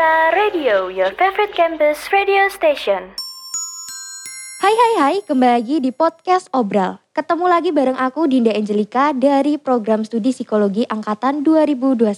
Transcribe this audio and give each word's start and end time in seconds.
Obra 0.00 0.32
Radio, 0.32 0.88
your 0.88 1.12
favorite 1.12 1.52
campus 1.52 2.08
radio 2.08 2.48
station. 2.48 3.12
Hai 4.64 4.72
hai 4.72 4.92
hai, 4.96 5.16
kembali 5.20 5.52
lagi 5.60 5.76
di 5.76 5.92
podcast 5.92 6.48
Obral. 6.56 7.04
Ketemu 7.12 7.44
lagi 7.44 7.68
bareng 7.68 8.00
aku 8.00 8.24
Dinda 8.24 8.48
Angelika 8.48 9.12
dari 9.12 9.60
program 9.60 10.00
studi 10.00 10.32
psikologi 10.32 10.88
angkatan 10.88 11.44
2021. 11.44 12.16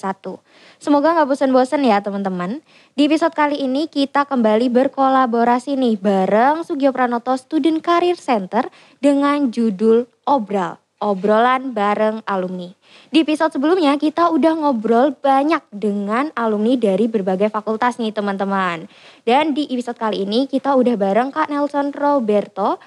Semoga 0.78 1.10
nggak 1.10 1.26
bosan-bosan 1.26 1.82
ya 1.82 1.98
teman-teman. 1.98 2.62
Di 2.94 3.10
episode 3.10 3.34
kali 3.34 3.58
ini 3.58 3.90
kita 3.90 4.30
kembali 4.30 4.70
berkolaborasi 4.70 5.74
nih 5.74 5.98
bareng 5.98 6.62
Sugio 6.62 6.94
Pranoto 6.94 7.34
Student 7.34 7.82
Career 7.82 8.14
Center 8.14 8.70
dengan 9.02 9.50
judul 9.50 10.06
Obral, 10.22 10.78
obrolan 11.02 11.74
bareng 11.74 12.22
alumni. 12.22 12.70
Di 13.10 13.26
episode 13.26 13.50
sebelumnya 13.50 13.98
kita 13.98 14.30
udah 14.30 14.62
ngobrol 14.62 15.12
banyak 15.18 15.60
dengan 15.74 16.30
alumni 16.38 16.78
dari 16.78 17.10
berbagai 17.10 17.50
fakultas 17.50 17.98
nih 17.98 18.14
teman-teman. 18.14 18.86
Dan 19.26 19.52
di 19.52 19.66
episode 19.66 19.98
kali 19.98 20.22
ini 20.22 20.46
kita 20.46 20.78
udah 20.78 20.94
bareng 20.94 21.34
Kak 21.34 21.50
Nelson 21.50 21.90
Roberto, 21.90 22.78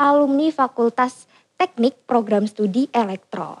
alumni 0.00 0.48
Fakultas 0.48 1.28
Teknik 1.60 2.08
Program 2.08 2.48
Studi 2.48 2.88
Elektro. 2.88 3.60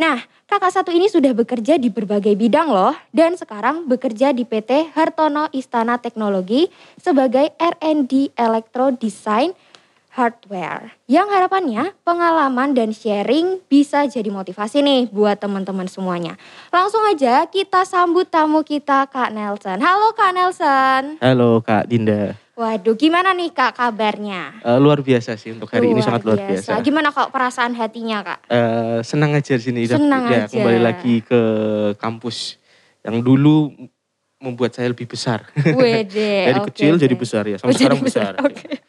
Nah, 0.00 0.18
kakak 0.48 0.72
satu 0.72 0.90
ini 0.90 1.06
sudah 1.06 1.36
bekerja 1.36 1.76
di 1.76 1.92
berbagai 1.92 2.32
bidang 2.32 2.72
loh 2.72 2.96
dan 3.14 3.36
sekarang 3.36 3.84
bekerja 3.84 4.32
di 4.32 4.48
PT 4.48 4.96
Hartono 4.96 5.46
Istana 5.52 6.00
Teknologi 6.00 6.72
sebagai 6.96 7.52
R&D 7.54 8.32
Electro 8.34 8.96
Design 8.96 9.52
hardware. 10.20 10.92
Yang 11.08 11.28
harapannya 11.32 11.96
pengalaman 12.04 12.76
dan 12.76 12.92
sharing 12.92 13.64
bisa 13.72 14.04
jadi 14.04 14.28
motivasi 14.28 14.84
nih 14.84 15.08
buat 15.08 15.40
teman-teman 15.40 15.88
semuanya. 15.88 16.36
Langsung 16.68 17.00
aja 17.08 17.48
kita 17.48 17.88
sambut 17.88 18.28
tamu 18.28 18.60
kita 18.60 19.08
Kak 19.08 19.32
Nelson. 19.32 19.80
Halo 19.80 20.12
Kak 20.12 20.36
Nelson. 20.36 21.16
Halo 21.24 21.64
Kak 21.64 21.88
Dinda. 21.88 22.36
Waduh, 22.60 22.92
gimana 22.92 23.32
nih 23.32 23.56
Kak 23.56 23.80
kabarnya? 23.80 24.60
Uh, 24.60 24.76
luar 24.76 25.00
biasa 25.00 25.40
sih 25.40 25.56
untuk 25.56 25.72
hari 25.72 25.96
ini 25.96 26.04
sangat 26.04 26.28
luar 26.28 26.44
biasa. 26.44 26.76
Gimana 26.84 27.08
Kak 27.08 27.32
perasaan 27.32 27.72
hatinya 27.72 28.20
Kak? 28.20 28.40
Uh, 28.52 29.00
senang 29.00 29.32
aja 29.32 29.56
di 29.56 29.64
sini. 29.64 29.88
Senang 29.88 30.28
ya, 30.28 30.44
aja. 30.44 30.52
Kembali 30.52 30.80
lagi 30.84 31.24
ke 31.24 31.40
kampus 31.96 32.60
yang 33.00 33.24
dulu 33.24 33.72
membuat 34.40 34.76
saya 34.76 34.92
lebih 34.92 35.08
besar. 35.08 35.48
Wede, 35.56 36.12
Dari 36.52 36.60
okay, 36.60 36.68
kecil 36.72 36.92
okay. 36.96 37.02
jadi 37.08 37.14
besar 37.16 37.44
ya, 37.48 37.56
sampai 37.56 37.72
Oh, 37.72 37.76
sekarang 37.76 38.00
jadi 38.00 38.08
besar. 38.08 38.32
Oke. 38.44 38.79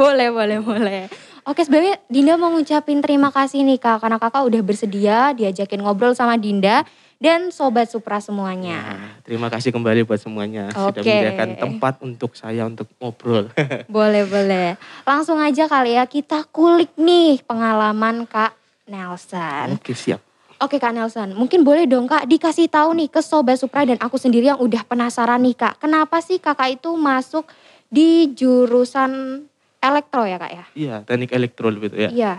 Boleh, 0.00 0.28
boleh, 0.32 0.58
boleh. 0.64 1.02
Oke, 1.44 1.64
sebenarnya 1.64 1.96
Dinda 2.08 2.36
mau 2.36 2.52
ngucapin 2.52 3.00
terima 3.00 3.32
kasih 3.32 3.64
nih 3.64 3.80
Kak 3.80 4.04
karena 4.04 4.20
Kakak 4.20 4.44
udah 4.44 4.60
bersedia 4.60 5.32
diajakin 5.32 5.80
ngobrol 5.80 6.12
sama 6.12 6.36
Dinda 6.36 6.84
dan 7.20 7.52
sobat 7.52 7.88
Supra 7.88 8.16
semuanya. 8.20 8.80
Nah, 8.80 9.12
terima 9.24 9.52
kasih 9.52 9.72
kembali 9.76 10.08
buat 10.08 10.20
semuanya 10.20 10.72
sudah 10.72 11.00
Oke. 11.00 11.04
menyediakan 11.04 11.48
tempat 11.60 11.94
untuk 12.00 12.32
saya 12.32 12.64
untuk 12.64 12.88
ngobrol. 12.96 13.52
Boleh, 13.92 14.24
boleh. 14.24 14.80
Langsung 15.04 15.36
aja 15.36 15.68
kali 15.68 16.00
ya 16.00 16.08
kita 16.08 16.48
kulik 16.48 16.96
nih 16.96 17.44
pengalaman 17.44 18.24
Kak 18.24 18.56
Nelson. 18.88 19.76
Oke 19.76 19.92
siap. 19.92 20.24
Oke 20.60 20.76
Kak 20.76 20.92
Nelson, 20.92 21.32
mungkin 21.32 21.64
boleh 21.64 21.88
dong 21.88 22.04
Kak 22.04 22.28
dikasih 22.28 22.68
tahu 22.68 22.92
nih 22.92 23.08
ke 23.08 23.24
Sobat 23.24 23.56
Supra 23.56 23.88
dan 23.88 23.96
aku 23.96 24.20
sendiri 24.20 24.52
yang 24.52 24.60
udah 24.60 24.84
penasaran 24.84 25.40
nih 25.40 25.56
Kak. 25.56 25.80
Kenapa 25.80 26.20
sih 26.20 26.36
Kakak 26.36 26.76
itu 26.76 26.92
masuk 27.00 27.48
di 27.88 28.28
jurusan 28.36 29.44
elektro 29.80 30.22
ya 30.28 30.36
Kak 30.36 30.52
ya? 30.52 30.64
Iya, 30.76 30.94
teknik 31.02 31.32
elektro 31.32 31.72
gitu 31.72 31.96
ya. 31.96 32.10
Iya. 32.12 32.32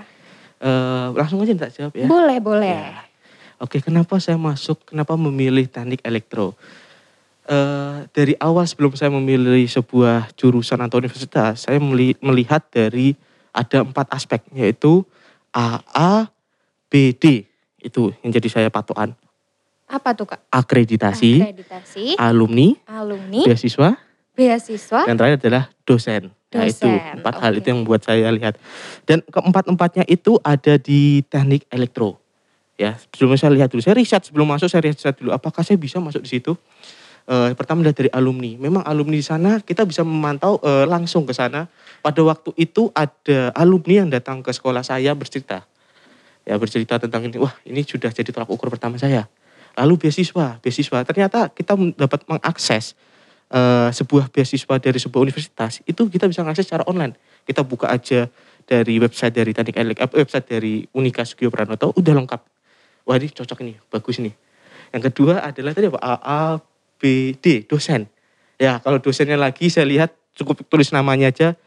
Eh, 0.61 1.07
langsung 1.17 1.41
aja 1.41 1.57
tak 1.57 1.73
jawab 1.73 1.93
ya. 1.97 2.07
Boleh, 2.07 2.37
boleh. 2.37 2.69
Ya. 2.77 3.01
Oke, 3.61 3.81
kenapa 3.81 4.17
saya 4.17 4.37
masuk, 4.37 4.85
kenapa 4.85 5.17
memilih 5.17 5.65
teknik 5.65 6.01
elektro? 6.05 6.53
Eh, 7.49 8.05
dari 8.13 8.37
awal 8.37 8.69
sebelum 8.69 8.93
saya 8.93 9.09
memilih 9.09 9.65
sebuah 9.65 10.29
jurusan 10.37 10.77
atau 10.81 11.01
universitas, 11.01 11.65
saya 11.65 11.81
meli- 11.81 12.17
melihat 12.21 12.61
dari 12.69 13.17
ada 13.49 13.81
empat 13.81 14.13
aspek, 14.13 14.45
yaitu 14.53 15.01
AA, 15.51 16.29
BD, 16.87 17.43
itu 17.81 18.13
yang 18.21 18.31
jadi 18.31 18.47
saya 18.47 18.69
patokan. 18.69 19.17
Apa 19.89 20.15
tuh 20.15 20.29
Kak? 20.29 20.39
Akreditasi, 20.47 21.43
Akreditasi, 21.43 22.15
alumni, 22.15 22.77
alumni, 22.87 23.43
beasiswa, 23.43 23.99
beasiswa, 24.35 25.07
dan 25.07 25.15
terakhir 25.19 25.37
adalah 25.43 25.63
dosen. 25.83 26.31
Nah 26.51 26.67
itu 26.67 26.83
Dosen, 26.83 27.23
empat 27.23 27.35
hal 27.39 27.51
oke. 27.55 27.59
itu 27.63 27.67
yang 27.71 27.79
membuat 27.83 28.01
saya 28.03 28.27
lihat. 28.27 28.59
Dan 29.07 29.23
keempat-empatnya 29.23 30.03
itu 30.11 30.35
ada 30.43 30.75
di 30.75 31.23
teknik 31.31 31.63
elektro. 31.71 32.19
Ya, 32.75 32.99
sebelumnya 33.13 33.39
saya 33.39 33.51
lihat 33.55 33.71
dulu, 33.71 33.79
saya 33.79 33.95
riset 33.95 34.27
sebelum 34.27 34.47
masuk 34.51 34.67
saya 34.67 34.83
riset 34.83 35.15
dulu 35.15 35.31
apakah 35.31 35.63
saya 35.63 35.79
bisa 35.79 36.03
masuk 36.03 36.27
di 36.27 36.29
situ. 36.39 36.57
Eh, 37.29 37.53
pertama 37.53 37.85
dari 37.85 38.09
alumni. 38.11 38.57
Memang 38.57 38.83
alumni 38.83 39.15
di 39.15 39.23
sana 39.23 39.61
kita 39.61 39.85
bisa 39.85 40.01
memantau 40.01 40.57
eh, 40.59 40.89
langsung 40.89 41.23
ke 41.23 41.31
sana. 41.31 41.69
Pada 42.01 42.19
waktu 42.25 42.51
itu 42.57 42.89
ada 42.91 43.53
alumni 43.53 44.03
yang 44.03 44.09
datang 44.09 44.41
ke 44.41 44.49
sekolah 44.49 44.81
saya 44.81 45.13
bercerita. 45.13 45.63
Ya 46.43 46.57
bercerita 46.57 46.97
tentang 46.97 47.29
ini, 47.29 47.37
wah 47.37 47.53
ini 47.63 47.85
sudah 47.85 48.09
jadi 48.09 48.33
tolak 48.33 48.49
ukur 48.49 48.73
pertama 48.73 48.97
saya. 48.97 49.29
Lalu 49.77 50.01
beasiswa, 50.09 50.57
beasiswa. 50.59 51.05
Ternyata 51.05 51.53
kita 51.53 51.77
dapat 51.95 52.25
mengakses 52.25 52.97
eh, 53.51 53.89
sebuah 53.91 54.31
beasiswa 54.31 54.75
dari 54.79 54.97
sebuah 54.97 55.21
universitas 55.21 55.83
itu 55.83 56.07
kita 56.07 56.25
bisa 56.31 56.41
mengakses 56.41 56.65
secara 56.65 56.87
online. 56.87 57.13
Kita 57.43 57.67
buka 57.67 57.91
aja 57.91 58.31
dari 58.63 58.95
website 58.97 59.35
dari 59.35 59.51
teknik 59.51 59.75
elek, 59.75 59.97
eh, 59.99 60.09
website 60.23 60.47
dari 60.47 60.87
Unika 60.95 61.27
Sugio 61.27 61.51
Pranoto 61.51 61.91
udah 61.91 62.13
lengkap. 62.15 62.41
Wah 63.03 63.17
ini 63.19 63.27
cocok 63.33 63.59
ini, 63.65 63.73
bagus 63.91 64.23
ini. 64.23 64.31
Yang 64.95 65.11
kedua 65.11 65.43
adalah 65.43 65.71
tadi 65.75 65.87
apa? 65.91 65.99
A, 65.99 66.13
A, 66.21 66.41
B, 67.01 67.33
D, 67.35 67.67
dosen. 67.67 68.07
Ya 68.61 68.77
kalau 68.79 69.01
dosennya 69.01 69.35
lagi 69.35 69.67
saya 69.73 69.89
lihat 69.89 70.13
cukup 70.37 70.63
tulis 70.69 70.93
namanya 70.95 71.33
aja. 71.33 71.57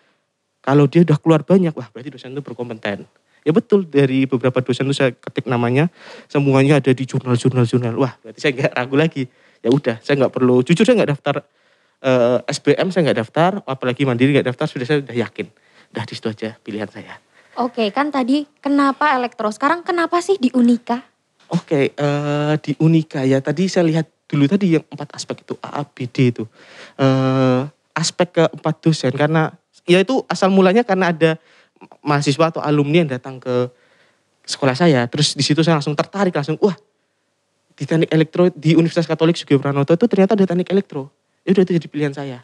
Kalau 0.65 0.89
dia 0.89 1.05
udah 1.05 1.21
keluar 1.21 1.45
banyak, 1.45 1.77
wah 1.77 1.93
berarti 1.93 2.09
dosen 2.09 2.33
itu 2.33 2.41
berkompeten. 2.41 3.05
Ya 3.45 3.53
betul 3.53 3.85
dari 3.85 4.25
beberapa 4.25 4.65
dosen 4.65 4.89
itu 4.89 4.97
saya 4.97 5.13
ketik 5.13 5.45
namanya, 5.45 5.93
semuanya 6.33 6.81
ada 6.81 6.89
di 6.97 7.05
jurnal-jurnal-jurnal. 7.05 7.93
Wah 8.01 8.17
berarti 8.25 8.41
saya 8.41 8.53
nggak 8.57 8.73
ragu 8.73 8.97
lagi. 8.97 9.29
Ya 9.61 9.69
udah, 9.69 10.01
saya 10.01 10.25
nggak 10.25 10.33
perlu. 10.33 10.65
Jujur 10.65 10.89
saya 10.89 10.97
nggak 10.97 11.13
daftar 11.13 11.45
eh, 12.05 12.39
SBM, 12.53 12.93
saya 12.93 13.11
nggak 13.11 13.19
daftar, 13.25 13.51
apalagi 13.65 14.05
mandiri 14.05 14.37
nggak 14.37 14.53
daftar. 14.53 14.69
Sudah 14.69 14.87
saya 14.87 15.01
udah 15.01 15.17
yakin. 15.17 15.49
Udah 15.97 16.05
di 16.05 16.13
situ 16.13 16.29
aja 16.29 16.55
pilihan 16.61 16.91
saya. 16.93 17.17
Oke, 17.57 17.89
kan 17.95 18.11
tadi 18.11 18.45
kenapa 18.61 19.15
elektro? 19.15 19.49
Sekarang 19.49 19.87
kenapa 19.87 20.21
sih 20.21 20.37
di 20.37 20.51
Unika? 20.53 21.01
Oke, 21.55 21.95
eh, 21.95 22.55
di 22.61 22.73
Unika 22.83 23.23
ya 23.23 23.39
tadi 23.39 23.71
saya 23.71 23.87
lihat 23.87 24.11
dulu 24.27 24.51
tadi 24.51 24.75
yang 24.75 24.85
empat 24.91 25.15
aspek 25.15 25.47
itu 25.47 25.55
A, 25.63 25.81
A, 25.81 25.83
B, 25.87 26.11
D 26.11 26.35
itu. 26.35 26.45
Eh, 26.99 27.63
aspek 27.95 28.43
keempat 28.43 28.75
dosen 28.83 29.15
karena 29.15 29.55
ya 29.87 30.03
itu 30.03 30.27
asal 30.27 30.51
mulanya 30.51 30.83
karena 30.83 31.15
ada 31.15 31.39
mahasiswa 32.03 32.51
atau 32.51 32.59
alumni 32.59 33.07
yang 33.07 33.11
datang 33.15 33.39
ke 33.39 33.71
sekolah 34.43 34.75
saya. 34.75 35.07
Terus 35.07 35.39
di 35.39 35.47
situ 35.47 35.63
saya 35.63 35.79
langsung 35.79 35.95
tertarik 35.95 36.35
langsung 36.35 36.59
wah 36.59 36.75
di 37.79 37.87
teknik 37.87 38.11
elektro 38.11 38.51
di 38.51 38.75
Universitas 38.75 39.07
Katolik 39.07 39.39
Sugio 39.39 39.63
Pranoto 39.63 39.95
itu 39.95 40.11
ternyata 40.11 40.35
ada 40.35 40.43
teknik 40.43 40.75
elektro. 40.75 41.14
Ya 41.45 41.53
udah 41.53 41.63
itu 41.69 41.73
jadi 41.77 41.89
pilihan 41.93 42.15
saya. 42.17 42.39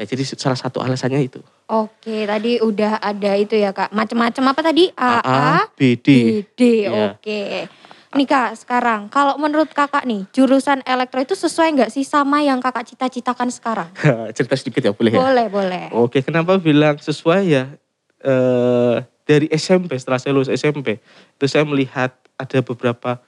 Ya 0.00 0.04
jadi 0.08 0.24
salah 0.24 0.56
satu 0.56 0.80
alasannya 0.80 1.20
itu. 1.20 1.40
Oke, 1.68 2.24
tadi 2.24 2.58
udah 2.58 2.98
ada 2.98 3.32
itu 3.36 3.60
ya 3.60 3.76
kak. 3.76 3.92
Macam-macam 3.92 4.44
apa 4.56 4.60
tadi? 4.64 4.88
AA, 4.96 5.68
B, 5.76 6.00
D. 6.00 6.06
BD. 6.08 6.60
Iya. 6.88 7.12
Oke. 7.12 7.68
Nih 8.12 8.28
kak, 8.28 8.56
sekarang 8.60 9.08
kalau 9.08 9.36
menurut 9.40 9.72
kakak 9.72 10.04
nih, 10.04 10.28
jurusan 10.36 10.84
elektro 10.84 11.20
itu 11.20 11.32
sesuai 11.32 11.76
nggak 11.76 11.90
sih 11.92 12.04
sama 12.04 12.44
yang 12.44 12.60
kakak 12.60 12.88
cita-citakan 12.88 13.48
sekarang? 13.52 13.88
Cerita 14.36 14.56
sedikit 14.56 14.84
ya 14.84 14.92
boleh 14.92 15.12
ya? 15.12 15.20
Boleh, 15.20 15.46
boleh. 15.48 15.84
Oke, 15.92 16.24
kenapa 16.24 16.56
bilang 16.56 16.96
sesuai 17.00 17.42
ya? 17.48 17.72
Eh 18.20 18.96
dari 19.28 19.46
SMP, 19.54 19.96
setelah 19.96 20.20
saya 20.20 20.32
lulus 20.34 20.52
SMP, 20.52 21.00
itu 21.36 21.46
saya 21.48 21.64
melihat 21.64 22.12
ada 22.36 22.58
beberapa 22.64 23.20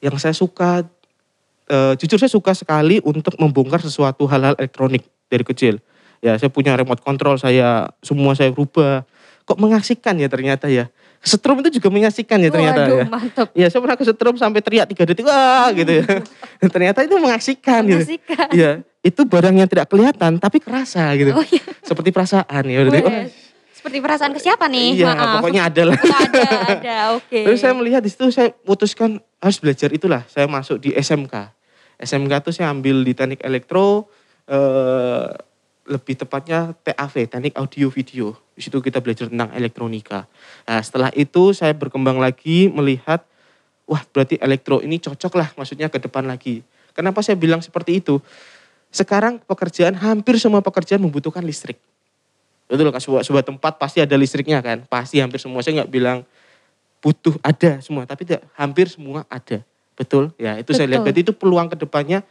yang 0.00 0.16
saya 0.20 0.36
suka. 0.36 0.86
Eh, 1.68 1.92
jujur 2.00 2.18
saya 2.20 2.32
suka 2.32 2.52
sekali 2.52 3.00
untuk 3.04 3.36
membongkar 3.40 3.80
sesuatu 3.80 4.24
hal-hal 4.28 4.56
elektronik 4.56 5.04
dari 5.28 5.44
kecil. 5.44 5.80
Ya, 6.24 6.40
saya 6.40 6.48
punya 6.48 6.72
remote 6.72 7.04
control, 7.04 7.36
saya 7.36 7.92
semua 8.00 8.32
saya 8.32 8.48
rubah. 8.52 9.04
Kok 9.44 9.60
mengasihkan 9.60 10.16
ya 10.16 10.28
ternyata 10.32 10.72
ya. 10.72 10.88
Setrum 11.24 11.60
itu 11.60 11.80
juga 11.80 11.88
mengasihkan 11.92 12.36
ya 12.40 12.48
ternyata 12.52 12.80
Waduh, 12.84 12.96
ya. 12.96 13.04
mantep. 13.08 13.48
Iya, 13.52 13.66
saya 13.68 13.80
pernah 13.84 13.96
kesetrum 13.96 14.36
sampai 14.40 14.60
teriak 14.64 14.88
tiga 14.88 15.04
detik, 15.04 15.24
wah 15.28 15.68
gitu 15.72 16.00
ya. 16.00 16.04
ternyata 16.74 17.04
itu 17.04 17.16
mengasihkan 17.20 17.80
gitu. 17.84 18.16
Iya, 18.52 18.84
itu 19.04 19.20
barang 19.24 19.52
yang 19.52 19.68
tidak 19.68 19.88
kelihatan 19.92 20.40
tapi 20.40 20.64
kerasa 20.64 21.12
gitu. 21.16 21.36
Oh 21.36 21.44
iya. 21.44 21.64
Seperti 21.84 22.08
perasaan 22.08 22.64
ya. 22.68 22.88
Berarti, 22.88 23.00
Wes. 23.04 23.43
Seperti 23.84 24.00
perasaan 24.00 24.32
ke 24.32 24.40
siapa 24.40 24.64
nih? 24.64 24.96
Iya, 24.96 25.12
Maaf. 25.12 25.44
pokoknya 25.44 25.68
ada 25.68 25.82
lah. 25.92 25.98
ada, 26.00 26.48
ada, 26.72 26.96
oke. 27.20 27.36
Terus 27.36 27.60
saya 27.60 27.76
melihat 27.76 28.00
di 28.00 28.08
situ 28.08 28.32
saya 28.32 28.48
putuskan 28.64 29.20
harus 29.44 29.60
belajar 29.60 29.92
itulah. 29.92 30.24
Saya 30.24 30.48
masuk 30.48 30.80
di 30.80 30.96
SMK. 30.96 31.52
SMK 32.00 32.32
itu 32.32 32.50
saya 32.56 32.72
ambil 32.72 33.04
di 33.04 33.12
teknik 33.12 33.44
elektro, 33.44 34.08
eh, 34.48 35.36
lebih 35.84 36.16
tepatnya 36.16 36.72
TAV, 36.80 37.28
teknik 37.28 37.52
audio 37.60 37.92
video. 37.92 38.32
Di 38.56 38.64
situ 38.64 38.80
kita 38.80 39.04
belajar 39.04 39.28
tentang 39.28 39.52
elektronika. 39.52 40.32
Nah, 40.64 40.80
setelah 40.80 41.12
itu 41.12 41.52
saya 41.52 41.76
berkembang 41.76 42.16
lagi 42.16 42.72
melihat, 42.72 43.20
wah 43.84 44.00
berarti 44.00 44.40
elektro 44.40 44.80
ini 44.80 44.96
cocok 44.96 45.32
lah 45.36 45.52
maksudnya 45.60 45.92
ke 45.92 46.00
depan 46.00 46.24
lagi. 46.24 46.64
Kenapa 46.96 47.20
saya 47.20 47.36
bilang 47.36 47.60
seperti 47.60 48.00
itu? 48.00 48.16
sekarang 48.94 49.42
pekerjaan 49.42 49.98
hampir 49.98 50.38
semua 50.38 50.62
pekerjaan 50.62 51.02
membutuhkan 51.02 51.42
listrik. 51.42 51.82
Betul 52.64 52.88
kan 52.88 53.02
sebuah, 53.02 53.22
sebuah 53.22 53.44
tempat 53.44 53.76
pasti 53.76 54.00
ada 54.00 54.16
listriknya 54.16 54.64
kan, 54.64 54.88
pasti 54.88 55.20
hampir 55.20 55.36
semua. 55.36 55.60
Saya 55.60 55.84
nggak 55.84 55.92
bilang 55.92 56.24
butuh 57.04 57.36
ada 57.44 57.84
semua, 57.84 58.08
tapi 58.08 58.24
tidak 58.24 58.48
hampir 58.56 58.88
semua 58.88 59.28
ada. 59.28 59.60
Betul, 59.94 60.32
ya 60.40 60.56
itu 60.58 60.72
saya 60.72 60.88
lihat. 60.88 61.04
Betul. 61.04 61.12
Berarti 61.12 61.20
itu 61.22 61.32
peluang 61.36 61.68
ke 61.68 61.76
depannya, 61.76 62.24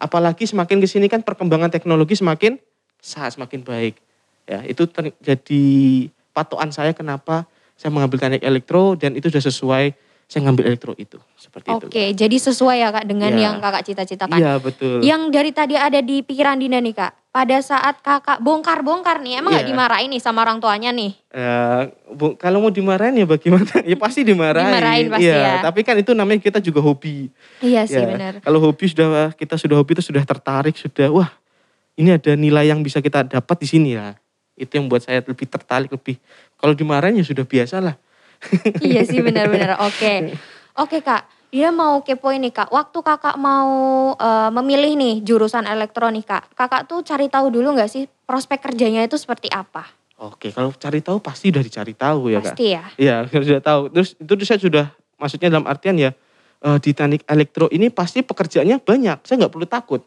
apalagi 0.00 0.48
semakin 0.48 0.80
ke 0.80 0.88
sini 0.88 1.06
kan 1.06 1.20
perkembangan 1.20 1.68
teknologi 1.68 2.16
semakin 2.16 2.56
saat 2.98 3.36
semakin 3.36 3.60
baik. 3.60 4.00
Ya 4.48 4.64
itu 4.64 4.88
ter- 4.88 5.16
jadi 5.20 5.64
patokan 6.32 6.72
saya 6.72 6.96
kenapa 6.96 7.44
saya 7.76 7.92
mengambil 7.92 8.18
teknik 8.18 8.42
elektro 8.42 8.96
dan 8.96 9.14
itu 9.14 9.28
sudah 9.28 9.44
sesuai 9.44 9.84
saya 10.24 10.40
ngambil 10.44 10.64
elektro 10.66 10.92
itu 10.94 11.20
seperti 11.34 11.68
itu. 11.70 11.86
Oke, 11.86 12.04
jadi 12.12 12.36
sesuai 12.38 12.76
ya 12.76 12.88
kak 12.90 13.04
dengan 13.04 13.30
Iya. 13.30 13.42
yang 13.44 13.54
kakak 13.58 13.84
cita-citakan. 13.84 14.34
Iya 14.34 14.52
betul. 14.58 14.98
Yang 15.00 15.22
dari 15.30 15.50
tadi 15.50 15.74
ada 15.76 16.00
di 16.00 16.20
pikiran 16.20 16.56
Dinda 16.56 16.80
nih 16.80 16.92
kak, 16.92 17.12
pada 17.28 17.58
saat 17.60 18.00
kakak 18.00 18.40
bongkar-bongkar 18.40 19.20
nih, 19.20 19.38
emang 19.38 19.52
nggak 19.52 19.66
Iya. 19.66 19.70
dimarahin 19.70 20.08
nih 20.10 20.22
sama 20.22 20.42
orang 20.42 20.58
tuanya 20.58 20.90
nih? 20.90 21.12
Eh, 21.30 21.82
Bu, 22.10 22.34
kalau 22.34 22.58
mau 22.58 22.70
dimarahin 22.70 23.14
ya 23.14 23.26
bagaimana? 23.26 23.66
ya 23.84 23.96
pasti 23.96 24.22
dimarahin. 24.22 24.70
Dimarahin 24.70 25.06
pasti 25.08 25.26
Iya, 25.26 25.36
ya. 25.36 25.54
Tapi 25.62 25.80
kan 25.82 25.96
itu 25.96 26.10
namanya 26.12 26.40
kita 26.40 26.58
juga 26.58 26.80
hobi. 26.80 27.28
Iya 27.60 27.84
sih 27.84 27.94
Ya, 27.94 28.06
benar. 28.06 28.32
Kalau 28.40 28.58
hobi 28.60 28.84
sudah 28.86 29.34
kita 29.34 29.54
sudah 29.54 29.76
hobi 29.76 29.92
itu 29.92 30.02
sudah 30.04 30.22
tertarik 30.22 30.74
sudah 30.74 31.10
wah 31.10 31.30
ini 31.94 32.10
ada 32.10 32.32
nilai 32.34 32.66
yang 32.66 32.80
bisa 32.80 32.98
kita 32.98 33.22
dapat 33.22 33.56
di 33.60 33.68
sini 33.68 33.94
ya. 33.94 34.16
Itu 34.54 34.78
yang 34.78 34.86
buat 34.86 35.02
saya 35.02 35.20
lebih 35.20 35.46
tertarik 35.46 35.90
lebih. 35.90 36.16
Kalau 36.56 36.72
dimarahin 36.72 37.18
ya 37.18 37.26
sudah 37.26 37.42
biasa 37.42 37.82
lah. 37.82 37.94
Iya 38.84 39.02
sih 39.06 39.20
benar-benar. 39.20 39.78
Oke, 39.88 40.34
oke 40.76 40.98
kak. 41.00 41.26
Dia 41.54 41.70
mau 41.70 42.02
kepoin 42.02 42.42
nih 42.42 42.50
kak. 42.50 42.74
Waktu 42.74 42.98
kakak 42.98 43.38
mau 43.38 43.70
eh, 44.18 44.50
memilih 44.50 44.98
nih 44.98 45.14
jurusan 45.22 45.70
elektronik 45.70 46.26
kak, 46.26 46.50
kakak 46.58 46.90
tuh 46.90 47.06
cari 47.06 47.30
tahu 47.30 47.54
dulu 47.54 47.78
nggak 47.78 47.86
sih 47.86 48.10
prospek 48.26 48.58
kerjanya 48.58 49.06
itu 49.06 49.14
seperti 49.14 49.46
apa? 49.54 49.86
Oke, 50.18 50.50
kalau 50.50 50.74
cari 50.74 50.98
tahu 51.02 51.22
pasti 51.22 51.54
udah 51.54 51.62
dicari 51.62 51.94
tahu 51.94 52.34
ya 52.34 52.42
kak. 52.42 52.54
Pasti 52.54 52.66
ya. 52.74 52.84
Iya, 52.98 53.14
sudah 53.30 53.62
tahu. 53.62 53.80
Terus 53.94 54.10
itu 54.18 54.32
saya 54.42 54.58
sudah 54.58 54.86
maksudnya 55.14 55.48
dalam 55.54 55.66
artian 55.70 55.94
ya 55.94 56.10
eh, 56.62 56.78
di 56.82 56.90
teknik 56.90 57.22
elektro 57.30 57.70
ini 57.70 57.86
pasti 57.90 58.26
pekerjaannya 58.26 58.82
banyak. 58.82 59.18
Saya 59.22 59.46
nggak 59.46 59.52
perlu 59.54 59.66
takut. 59.70 60.02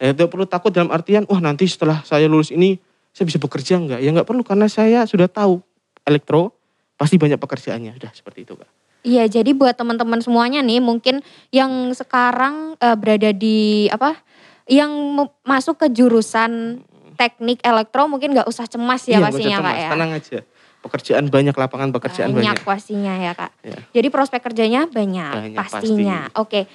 Ya, 0.00 0.16
tidak 0.16 0.32
perlu 0.32 0.48
takut 0.48 0.72
dalam 0.72 0.88
artian, 0.88 1.28
wah 1.28 1.44
nanti 1.44 1.68
setelah 1.68 2.00
saya 2.08 2.24
lulus 2.24 2.48
ini 2.48 2.80
saya 3.12 3.28
bisa 3.28 3.36
bekerja 3.36 3.76
nggak? 3.76 4.00
Ya 4.00 4.08
nggak 4.12 4.28
perlu 4.28 4.40
karena 4.40 4.64
saya 4.64 5.04
sudah 5.04 5.28
tahu 5.28 5.60
elektro 6.08 6.56
pasti 7.00 7.16
banyak 7.16 7.40
pekerjaannya. 7.40 7.96
Sudah 7.96 8.12
seperti 8.12 8.44
itu 8.44 8.52
kak. 8.60 8.68
Iya, 9.00 9.24
jadi 9.32 9.56
buat 9.56 9.72
teman-teman 9.80 10.20
semuanya 10.20 10.60
nih 10.60 10.84
mungkin 10.84 11.24
yang 11.48 11.88
sekarang 11.96 12.76
eh, 12.76 12.96
berada 13.00 13.32
di 13.32 13.88
apa? 13.88 14.20
Yang 14.68 14.92
masuk 15.40 15.80
ke 15.80 15.88
jurusan 15.88 16.84
teknik 17.16 17.64
elektro 17.64 18.04
mungkin 18.06 18.36
nggak 18.36 18.44
usah 18.44 18.68
cemas 18.68 19.08
ya 19.08 19.16
Iya, 19.16 19.24
pastinya 19.32 19.56
usah 19.56 19.64
kak 19.64 19.72
cemas, 19.72 19.80
ya. 19.80 19.90
Tenang 19.96 20.10
aja. 20.12 20.38
Pekerjaan 20.80 21.24
banyak, 21.28 21.52
lapangan 21.56 21.88
pekerjaan 21.92 22.32
banyak. 22.32 22.56
banyak 22.56 22.58
pastinya 22.64 23.12
ya 23.16 23.32
kak. 23.32 23.52
Ya. 23.64 23.78
Jadi 23.96 24.08
prospek 24.12 24.40
kerjanya 24.44 24.84
banyak, 24.88 25.56
Banyak, 25.56 25.56
pastinya. 25.56 26.28
Oke. 26.36 26.68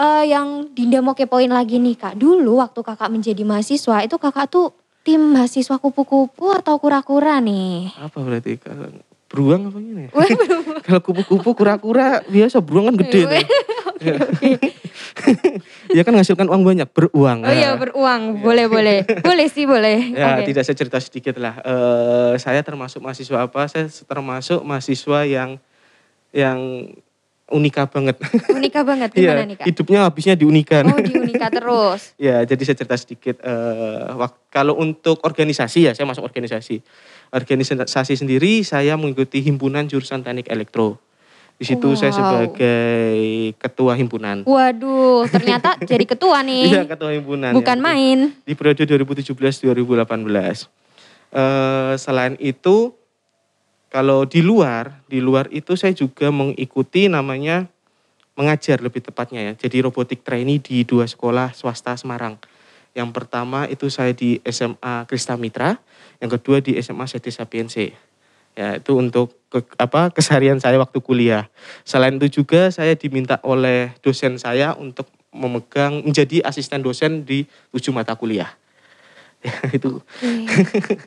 Eh, 0.00 0.24
yang 0.28 0.72
Dinda 0.72 1.04
mau 1.04 1.12
kepoin 1.12 1.48
lagi 1.52 1.76
nih 1.80 1.96
kak. 1.96 2.16
Dulu 2.16 2.60
waktu 2.60 2.80
kakak 2.80 3.12
menjadi 3.12 3.44
mahasiswa 3.44 4.00
itu 4.04 4.16
kakak 4.16 4.48
tuh 4.48 4.72
tim 5.04 5.20
mahasiswa 5.32 5.76
kupu-kupu 5.76 6.56
atau 6.56 6.76
kura-kura 6.80 7.40
nih? 7.40 7.92
Apa 8.00 8.20
berarti? 8.20 8.56
Kalau 8.60 8.88
beruang 9.30 9.70
apa 9.70 9.78
gini? 9.78 10.04
Kalau 10.86 11.00
kupu-kupu 11.00 11.54
kura-kura 11.54 12.26
biasa 12.26 12.58
beruang 12.58 12.90
kan 12.90 12.96
gede. 12.98 13.20
tuh. 13.30 13.46
ya 15.94 16.02
kan 16.04 16.12
menghasilkan 16.16 16.48
uang 16.50 16.62
banyak, 16.66 16.88
beruang. 16.90 17.46
Oh 17.46 17.52
iya 17.52 17.76
Nah. 17.76 17.78
beruang, 17.78 18.42
boleh 18.42 18.66
boleh, 18.66 18.98
boleh 19.22 19.46
sih 19.46 19.70
boleh. 19.70 20.10
Ya 20.16 20.40
Oke. 20.40 20.50
tidak 20.50 20.66
saya 20.66 20.76
cerita 20.76 20.98
sedikit 20.98 21.36
lah. 21.38 21.62
Eh, 21.62 22.34
saya 22.42 22.64
termasuk 22.66 22.98
mahasiswa 22.98 23.46
apa? 23.46 23.70
Saya 23.70 23.86
termasuk 23.86 24.66
mahasiswa 24.66 25.18
yang 25.28 25.50
yang 26.34 26.90
unika 27.50 27.84
banget. 27.84 28.16
Unika 28.48 28.80
banget 28.80 29.10
gimana 29.10 29.42
nih 29.42 29.56
kak? 29.56 29.66
hidupnya 29.66 30.00
habisnya 30.02 30.32
di 30.32 30.42
unikan. 30.42 30.86
Oh 30.86 30.96
di 30.96 31.12
Unika 31.12 31.46
terus. 31.48 32.14
Ya, 32.18 32.42
jadi 32.42 32.62
saya 32.62 32.76
cerita 32.76 32.94
sedikit. 32.94 33.36
eh, 33.38 34.06
wak- 34.12 34.48
kalau 34.48 34.74
untuk 34.74 35.20
organisasi 35.20 35.86
ya, 35.86 35.92
saya 35.92 36.04
masuk 36.04 36.22
organisasi. 36.22 36.80
Organisasi 37.30 38.14
sendiri 38.14 38.62
saya 38.62 38.94
mengikuti 38.94 39.38
himpunan 39.38 39.84
jurusan 39.84 40.20
teknik 40.20 40.46
elektro. 40.46 40.98
Di 41.54 41.64
situ 41.64 41.92
saya 41.92 42.10
Wow. 42.10 42.18
sebagai 42.18 42.80
ketua 43.54 43.92
himpunan. 43.92 44.42
Waduh, 44.42 45.28
ternyata 45.28 45.76
jadi 45.90 46.04
ketua 46.04 46.40
nih. 46.40 46.72
Iya, 46.72 46.82
ketua 46.86 47.12
himpunan. 47.12 47.52
Bukan 47.52 47.76
ya. 47.76 47.84
main. 47.84 48.18
Di 48.40 48.54
periode 48.54 48.82
2017-2018. 48.82 50.66
Eh, 51.30 51.94
selain 51.96 52.34
itu, 52.38 52.90
kalau 53.90 54.22
di 54.22 54.38
luar, 54.38 55.02
di 55.10 55.18
luar 55.18 55.50
itu 55.50 55.74
saya 55.74 55.90
juga 55.90 56.30
mengikuti 56.30 57.10
namanya 57.10 57.66
mengajar 58.38 58.78
lebih 58.78 59.02
tepatnya 59.02 59.50
ya. 59.50 59.52
Jadi 59.58 59.82
robotik 59.82 60.22
trainee 60.22 60.62
di 60.62 60.86
dua 60.86 61.10
sekolah 61.10 61.52
swasta 61.52 61.98
Semarang. 61.98 62.38
Yang 62.94 63.10
pertama 63.10 63.66
itu 63.66 63.90
saya 63.90 64.14
di 64.14 64.38
SMA 64.46 65.10
Krista 65.10 65.34
Mitra, 65.34 65.78
yang 66.22 66.30
kedua 66.30 66.62
di 66.62 66.78
SMA 66.78 67.06
Seti 67.10 67.34
Sapiense. 67.34 67.90
Ya, 68.58 68.78
itu 68.82 68.98
untuk 68.98 69.34
ke, 69.46 69.62
apa 69.78 70.10
keseharian 70.10 70.58
saya 70.58 70.78
waktu 70.78 70.98
kuliah. 70.98 71.46
Selain 71.86 72.14
itu 72.18 72.42
juga 72.42 72.70
saya 72.74 72.98
diminta 72.98 73.38
oleh 73.46 73.94
dosen 74.02 74.38
saya 74.38 74.74
untuk 74.74 75.06
memegang 75.30 76.02
menjadi 76.02 76.42
asisten 76.42 76.82
dosen 76.82 77.22
di 77.22 77.46
tujuh 77.70 77.94
mata 77.94 78.18
kuliah. 78.18 78.50
Ya, 79.46 79.56
itu. 79.72 80.04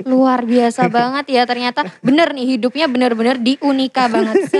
Luar 0.04 0.42
biasa 0.42 0.90
banget 0.92 1.30
ya 1.30 1.46
ternyata 1.46 1.86
bener 2.00 2.34
nih 2.34 2.58
hidupnya 2.58 2.86
bener-bener 2.86 3.38
di 3.38 3.58
Unika 3.60 4.08
banget. 4.08 4.50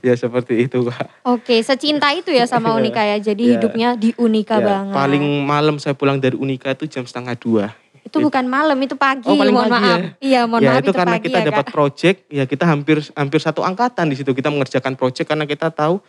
Ya 0.00 0.12
seperti 0.12 0.66
itu, 0.66 0.82
Kak. 0.82 1.22
Oke, 1.22 1.62
secinta 1.62 2.10
itu 2.10 2.28
ya 2.28 2.44
sama 2.44 2.74
Unika 2.74 3.00
ya. 3.00 3.16
Jadi 3.16 3.44
Ya. 3.44 3.52
hidupnya 3.54 3.88
di 3.94 4.10
Unika 4.14 4.58
Ya, 4.58 4.66
banget. 4.66 4.92
paling 4.92 5.24
malam 5.40 5.78
saya 5.78 5.94
pulang 5.94 6.18
dari 6.18 6.34
Unika 6.34 6.74
itu 6.74 6.84
jam 6.86 7.04
setengah 7.04 7.32
dua. 7.34 7.66
itu 8.00 8.16
bukan 8.18 8.42
malam, 8.42 8.74
itu 8.76 8.98
pagi. 8.98 9.22
Oh, 9.22 9.38
paling 9.38 9.54
mohon 9.54 9.68
pagi 9.68 9.76
maaf. 9.78 9.86
ya? 9.86 10.08
Iya, 10.18 10.40
mohon 10.42 10.60
ya 10.60 10.70
maaf 10.72 10.82
itu, 10.82 10.90
karena 10.90 11.14
pagi 11.14 11.24
kita 11.24 11.38
ya, 11.38 11.46
dapat 11.46 11.64
Kak. 11.64 11.72
project, 11.72 12.18
ya 12.28 12.44
kita 12.44 12.64
hampir 12.66 12.96
hampir 13.14 13.38
satu 13.38 13.60
angkatan 13.62 14.06
di 14.08 14.16
situ 14.16 14.32
kita 14.32 14.48
mengerjakan 14.48 14.92
project 14.96 15.26
karena 15.26 15.44
kita 15.44 15.70
tahu 15.70 16.02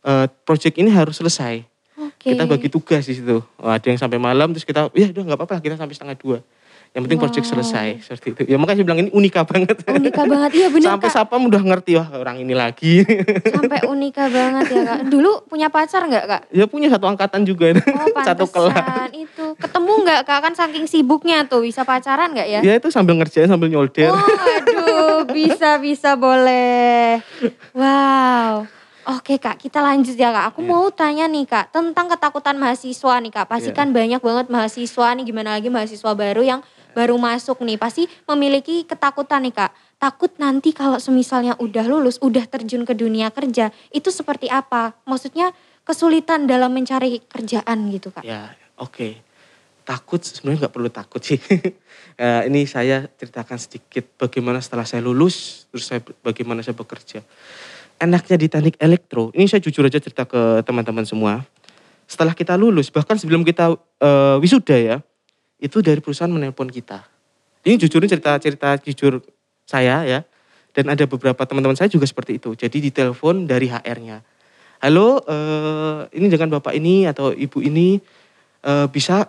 eh, 0.00 0.26
project 0.46 0.76
ini 0.76 0.88
harus 0.88 1.18
selesai. 1.18 1.66
Oke. 1.98 2.30
Kita 2.30 2.44
bagi 2.44 2.68
tugas 2.68 3.02
di 3.02 3.14
situ. 3.14 3.42
Oh, 3.56 3.66
ada 3.66 3.82
yang 3.82 3.98
sampai 3.98 4.16
malam 4.16 4.50
terus 4.50 4.62
kita, 4.62 4.86
ya 4.92 5.06
udah 5.08 5.22
nggak 5.24 5.38
apa-apa 5.38 5.58
kita 5.58 5.74
sampai 5.74 5.92
setengah 5.92 6.14
dua. 6.14 6.38
Yang 6.88 7.02
penting 7.04 7.20
project 7.20 7.44
Wow. 7.44 7.52
selesai 7.52 7.88
seperti 8.00 8.26
itu. 8.32 8.42
Ya 8.48 8.56
makanya 8.56 8.80
saya 8.80 8.86
bilang 8.86 9.00
ini 9.02 9.10
unika 9.12 9.44
banget. 9.44 9.76
Unika 9.84 10.24
banget, 10.24 10.50
iya 10.56 10.68
bener 10.68 10.88
sampai 10.88 11.04
Kak. 11.04 11.16
sapam 11.20 11.42
udah 11.44 11.60
ngerti 11.60 11.92
wah 11.94 12.08
orang 12.16 12.40
ini 12.40 12.56
lagi. 12.56 13.04
Sampai 13.44 13.84
unika 13.84 14.24
banget 14.24 14.64
ya 14.68 14.80
Kak. 14.86 15.00
Dulu 15.12 15.44
punya 15.44 15.68
pacar 15.68 16.08
nggak 16.08 16.24
Kak? 16.24 16.42
ya 16.48 16.64
punya 16.64 16.88
satu 16.88 17.04
angkatan 17.04 17.44
juga. 17.44 17.76
Oh 17.76 18.08
satu 18.24 18.48
kelas. 18.48 19.12
itu. 19.12 19.44
Ketemu 19.60 19.92
nggak 20.00 20.20
Kak? 20.24 20.38
Kan 20.40 20.54
saking 20.56 20.88
sibuknya 20.88 21.44
tuh, 21.44 21.60
bisa 21.60 21.84
pacaran 21.84 22.32
nggak 22.32 22.48
ya? 22.48 22.60
Ya 22.64 22.72
itu 22.74 22.88
sambil 22.88 23.20
ngerjain 23.20 23.46
sambil 23.46 23.68
nyolder. 23.68 24.08
Oh, 24.08 24.24
aduh, 24.56 25.18
bisa 25.28 25.76
bisa 25.76 26.16
boleh. 26.16 27.20
Wow. 27.76 28.64
Oke 29.08 29.40
kak, 29.40 29.56
kita 29.56 29.80
lanjut 29.80 30.12
ya 30.20 30.28
kak. 30.28 30.52
Aku 30.52 30.60
Ya. 30.60 30.68
mau 30.68 30.84
tanya 30.92 31.24
nih 31.24 31.48
kak 31.48 31.72
tentang 31.72 32.12
ketakutan 32.12 32.60
mahasiswa 32.60 33.16
nih 33.24 33.32
kak. 33.32 33.48
Pasti 33.48 33.72
Ya. 33.72 33.76
kan 33.80 33.88
banyak 33.88 34.20
banget 34.20 34.52
mahasiswa 34.52 35.16
nih, 35.16 35.24
gimana 35.24 35.56
lagi 35.56 35.72
mahasiswa 35.72 36.12
baru 36.12 36.44
yang 36.44 36.60
baru 36.92 37.16
masuk 37.16 37.64
nih. 37.64 37.80
Pasti 37.80 38.04
memiliki 38.28 38.84
ketakutan 38.84 39.48
nih 39.48 39.56
kak. 39.56 39.72
Takut 39.96 40.28
nanti 40.36 40.76
kalau 40.76 41.00
semisalnya 41.00 41.56
udah 41.56 41.88
lulus, 41.88 42.20
udah 42.20 42.44
terjun 42.44 42.84
ke 42.84 42.92
dunia 42.92 43.32
kerja, 43.32 43.72
itu 43.96 44.12
seperti 44.12 44.52
apa? 44.52 44.92
Maksudnya 45.08 45.56
kesulitan 45.88 46.44
dalam 46.44 46.68
mencari 46.76 47.24
kerjaan 47.24 47.88
gitu 47.88 48.12
kak. 48.12 48.28
Ya, 48.28 48.52
oke. 48.76 49.24
Takut 49.88 50.20
sebenarnya 50.20 50.68
nggak 50.68 50.74
perlu 50.76 50.90
takut 50.92 51.24
sih. 51.24 51.40
Eh, 52.18 52.50
ini 52.50 52.66
saya 52.66 53.06
ceritakan 53.14 53.62
sedikit 53.62 54.02
bagaimana 54.18 54.58
setelah 54.58 54.82
saya 54.82 54.98
lulus, 54.98 55.70
terus 55.70 55.86
saya 55.86 56.02
bagaimana 56.18 56.66
saya 56.66 56.74
bekerja. 56.74 57.22
Enaknya 57.98 58.36
di 58.38 58.46
teknik 58.46 58.78
elektro, 58.78 59.34
ini 59.34 59.50
saya 59.50 59.58
jujur 59.58 59.82
aja 59.82 59.98
cerita 59.98 60.22
ke 60.22 60.62
teman-teman 60.62 61.02
semua. 61.02 61.42
Setelah 62.06 62.30
kita 62.30 62.54
lulus, 62.54 62.94
bahkan 62.94 63.18
sebelum 63.18 63.42
kita 63.42 63.74
eh, 63.98 64.36
wisuda 64.38 64.76
ya, 64.78 64.96
itu 65.58 65.82
dari 65.82 65.98
perusahaan 65.98 66.30
menelpon 66.30 66.70
kita. 66.70 67.02
Ini 67.66 67.74
jujur 67.74 67.98
ini 67.98 68.08
cerita-cerita 68.08 68.78
jujur 68.86 69.18
saya 69.66 70.06
ya. 70.06 70.20
Dan 70.70 70.94
ada 70.94 71.10
beberapa 71.10 71.42
teman-teman 71.42 71.74
saya 71.74 71.90
juga 71.90 72.06
seperti 72.06 72.38
itu. 72.38 72.54
Jadi 72.54 72.78
ditelepon 72.86 73.50
dari 73.50 73.66
HR-nya. 73.66 74.22
Halo, 74.78 75.18
eh, 75.26 76.06
ini 76.14 76.30
dengan 76.30 76.54
bapak 76.54 76.78
ini 76.78 77.02
atau 77.10 77.34
ibu 77.34 77.58
ini 77.58 77.98
eh, 78.62 78.86
bisa 78.86 79.26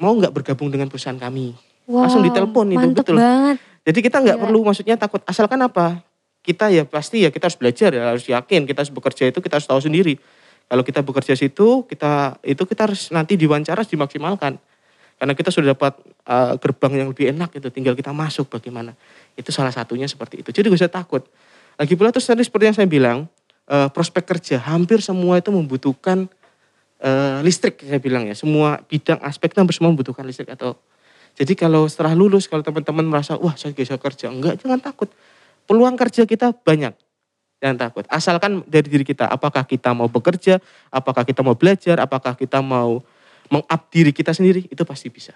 mau 0.00 0.16
nggak 0.16 0.32
bergabung 0.32 0.72
dengan 0.72 0.88
perusahaan 0.88 1.20
kami? 1.20 1.52
Langsung 1.84 2.24
ditelepon 2.24 2.66
itu, 2.72 2.86
betul. 2.96 3.20
banget. 3.20 3.60
Jadi 3.84 3.98
kita 4.00 4.24
nggak 4.24 4.38
perlu 4.40 4.64
maksudnya 4.64 4.96
takut 4.96 5.20
asalkan 5.28 5.60
apa? 5.60 6.00
Kita 6.40 6.72
ya 6.72 6.88
pasti 6.88 7.24
ya 7.24 7.28
kita 7.28 7.52
harus 7.52 7.58
belajar 7.60 7.92
ya 7.92 8.16
harus 8.16 8.24
yakin 8.24 8.64
kita 8.64 8.80
harus 8.80 8.92
bekerja 8.92 9.28
itu 9.28 9.38
kita 9.44 9.60
harus 9.60 9.68
tahu 9.68 9.80
sendiri. 9.80 10.16
Kalau 10.70 10.86
kita 10.86 11.02
bekerja 11.02 11.34
situ, 11.34 11.82
kita 11.90 12.38
itu 12.46 12.62
kita 12.62 12.86
harus 12.86 13.10
nanti 13.10 13.34
diwawancara 13.34 13.82
harus 13.82 13.90
dimaksimalkan. 13.90 14.54
Karena 15.20 15.34
kita 15.36 15.50
sudah 15.52 15.76
dapat 15.76 15.98
uh, 16.30 16.56
gerbang 16.56 17.04
yang 17.04 17.08
lebih 17.12 17.34
enak 17.34 17.52
itu, 17.58 17.68
tinggal 17.68 17.92
kita 17.92 18.14
masuk 18.14 18.48
bagaimana. 18.48 18.96
Itu 19.36 19.52
salah 19.52 19.74
satunya 19.74 20.08
seperti 20.08 20.40
itu. 20.40 20.48
Jadi 20.48 20.72
gak 20.72 20.80
usah 20.80 20.88
takut. 20.88 21.26
Lagi 21.76 21.92
pula 21.98 22.08
terus 22.14 22.24
tadi 22.24 22.40
seperti 22.40 22.72
yang 22.72 22.76
saya 22.78 22.88
bilang, 22.88 23.28
uh, 23.68 23.92
prospek 23.92 24.24
kerja 24.24 24.62
hampir 24.62 25.04
semua 25.04 25.42
itu 25.42 25.52
membutuhkan 25.52 26.30
uh, 27.04 27.42
listrik 27.44 27.84
saya 27.84 28.00
bilang 28.00 28.30
ya. 28.30 28.38
Semua 28.38 28.80
bidang 28.86 29.20
aspek 29.26 29.52
hampir 29.58 29.76
semua 29.76 29.92
membutuhkan 29.92 30.24
listrik 30.24 30.54
atau 30.54 30.78
jadi 31.38 31.52
kalau 31.54 31.86
setelah 31.86 32.16
lulus 32.16 32.50
kalau 32.50 32.64
teman-teman 32.64 33.06
merasa 33.06 33.38
wah 33.38 33.54
saya 33.54 33.76
bisa 33.76 33.94
kerja, 34.00 34.30
enggak 34.30 34.60
jangan 34.62 34.80
takut. 34.82 35.10
Peluang 35.70 35.94
kerja 35.94 36.26
kita 36.26 36.50
banyak. 36.50 36.98
Jangan 37.62 37.76
takut. 37.78 38.02
Asalkan 38.10 38.66
dari 38.66 38.90
diri 38.90 39.06
kita, 39.06 39.30
apakah 39.30 39.62
kita 39.62 39.94
mau 39.94 40.10
bekerja, 40.10 40.58
apakah 40.90 41.22
kita 41.22 41.46
mau 41.46 41.54
belajar, 41.54 42.02
apakah 42.02 42.34
kita 42.34 42.58
mau 42.58 42.98
meng-up 43.46 43.86
diri 43.86 44.10
kita 44.10 44.34
sendiri, 44.34 44.66
itu 44.66 44.82
pasti 44.82 45.06
bisa. 45.06 45.30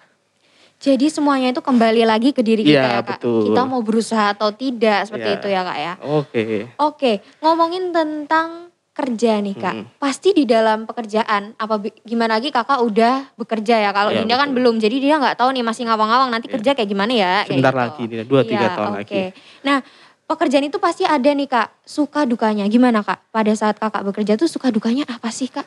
Jadi 0.82 1.06
semuanya 1.06 1.54
itu 1.54 1.62
kembali 1.62 2.02
lagi 2.02 2.34
ke 2.34 2.42
diri 2.42 2.66
kita 2.66 2.82
Iya, 2.82 2.98
ya 2.98 3.00
kak. 3.06 3.22
betul. 3.22 3.54
Kita 3.54 3.62
mau 3.62 3.78
berusaha 3.78 4.34
atau 4.34 4.50
tidak 4.50 5.06
seperti 5.06 5.30
Iya. 5.30 5.38
itu 5.38 5.46
ya 5.46 5.60
kak 5.62 5.78
ya. 5.78 5.92
Oke. 6.02 6.42
Oke, 6.82 7.12
ngomongin 7.38 7.94
tentang 7.94 8.74
kerja 8.90 9.38
nih 9.38 9.54
kak. 9.54 9.74
Mm-mm. 9.74 9.98
Pasti 9.98 10.30
di 10.30 10.46
dalam 10.46 10.86
pekerjaan, 10.86 11.54
apa 11.54 11.74
gimana 12.02 12.38
lagi 12.38 12.50
kakak 12.50 12.78
udah 12.78 13.30
bekerja 13.34 13.80
ya. 13.80 13.90
Kalau 13.90 14.10
Iya, 14.10 14.22
Dinda 14.22 14.34
kan 14.34 14.50
belum, 14.50 14.78
jadi 14.78 14.96
dia 14.98 15.14
nggak 15.18 15.34
tahu 15.34 15.50
nih 15.50 15.62
masih 15.62 15.86
ngawang-ngawang 15.86 16.30
nanti 16.30 16.46
Iya. 16.46 16.54
kerja 16.58 16.70
kayak 16.74 16.90
gimana 16.90 17.12
ya. 17.12 17.32
kayak 17.42 17.54
Sebentar 17.54 17.74
gitu. 17.74 17.82
lagi 17.82 18.02
nih, 18.06 18.16
dua 18.22 18.42
tiga 18.42 18.66
Iya, 18.66 18.74
tahun 18.74 18.90
oke. 18.94 18.98
lagi. 18.98 19.22
Nah, 19.62 19.78
pekerjaan 20.24 20.66
itu 20.66 20.80
pasti 20.80 21.04
ada 21.04 21.30
nih 21.30 21.48
kak, 21.48 21.68
suka 21.84 22.24
dukanya. 22.24 22.64
Gimana 22.68 23.04
kak? 23.04 23.28
Pada 23.30 23.52
saat 23.52 23.76
kakak 23.76 24.02
bekerja 24.04 24.34
tuh 24.40 24.48
suka 24.48 24.72
dukanya 24.72 25.04
apa 25.08 25.28
sih 25.28 25.48
kak? 25.52 25.66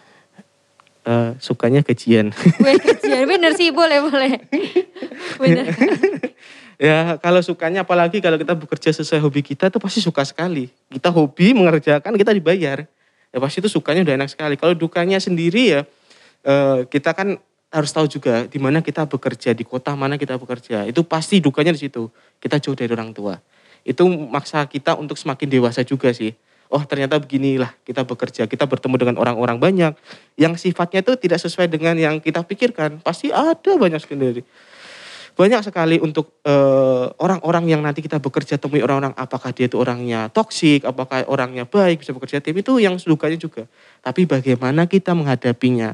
Eh, 1.08 1.32
sukanya. 1.40 1.80
Gue 2.60 2.74
kerjaan 2.84 3.26
bener 3.26 3.56
sih, 3.56 3.72
boleh 3.72 4.04
boleh. 4.04 4.32
Bener. 5.40 5.66
ya 6.88 7.18
kalau 7.24 7.42
sukanya 7.42 7.88
apalagi 7.88 8.20
kalau 8.20 8.38
kita 8.38 8.54
bekerja 8.54 8.92
sesuai 8.92 9.24
hobi 9.24 9.42
kita 9.42 9.72
itu 9.72 9.80
pasti 9.80 10.04
suka 10.04 10.28
sekali. 10.28 10.68
Kita 10.92 11.14
hobi 11.14 11.56
mengerjakan 11.56 12.20
kita 12.20 12.36
dibayar. 12.36 12.84
Ya 13.32 13.38
pasti 13.40 13.64
itu 13.64 13.72
sukanya 13.72 14.04
udah 14.04 14.16
enak 14.20 14.30
sekali. 14.36 14.60
Kalau 14.60 14.76
dukanya 14.76 15.16
sendiri 15.24 15.80
ya 15.80 15.82
eh, 16.44 16.80
kita 16.92 17.16
kan 17.16 17.40
harus 17.72 17.92
tahu 17.92 18.08
juga 18.08 18.48
di 18.48 18.60
mana 18.60 18.80
kita 18.84 19.08
bekerja, 19.08 19.56
di 19.56 19.64
kota 19.64 19.96
mana 19.96 20.20
kita 20.20 20.36
bekerja. 20.36 20.84
Itu 20.88 21.08
pasti 21.08 21.40
dukanya 21.40 21.72
di 21.72 21.88
situ. 21.88 22.12
Kita 22.40 22.60
jauh 22.60 22.76
dari 22.76 22.92
orang 22.92 23.16
tua. 23.16 23.40
Itu 23.88 24.04
maksa 24.12 24.68
kita 24.68 25.00
untuk 25.00 25.16
semakin 25.16 25.48
dewasa 25.48 25.88
juga 25.88 26.12
sih. 26.12 26.36
Oh 26.68 26.84
ternyata 26.84 27.16
beginilah 27.16 27.72
kita 27.88 28.04
bekerja, 28.04 28.44
kita 28.44 28.68
bertemu 28.68 28.96
dengan 29.00 29.16
orang-orang 29.24 29.56
banyak 29.56 29.96
yang 30.36 30.60
sifatnya 30.60 31.00
itu 31.00 31.16
tidak 31.16 31.40
sesuai 31.40 31.72
dengan 31.72 31.96
yang 31.96 32.20
kita 32.20 32.44
pikirkan. 32.44 33.00
Pasti 33.00 33.32
ada 33.32 33.72
banyak 33.80 34.04
sekali 34.04 34.44
banyak 35.38 35.62
sekali 35.62 36.02
untuk 36.02 36.42
eh, 36.42 37.06
orang-orang 37.22 37.70
yang 37.70 37.86
nanti 37.86 38.02
kita 38.02 38.18
bekerja 38.18 38.58
temui 38.58 38.82
orang-orang 38.82 39.14
apakah 39.14 39.54
dia 39.54 39.70
itu 39.70 39.78
orangnya 39.78 40.34
toksik, 40.34 40.82
apakah 40.82 41.30
orangnya 41.30 41.70
baik 41.70 42.02
bisa 42.02 42.10
bekerja 42.10 42.42
tim 42.42 42.58
itu 42.58 42.82
yang 42.82 42.98
dukanya 42.98 43.38
juga. 43.38 43.70
Tapi 44.02 44.26
bagaimana 44.26 44.90
kita 44.90 45.14
menghadapinya? 45.14 45.94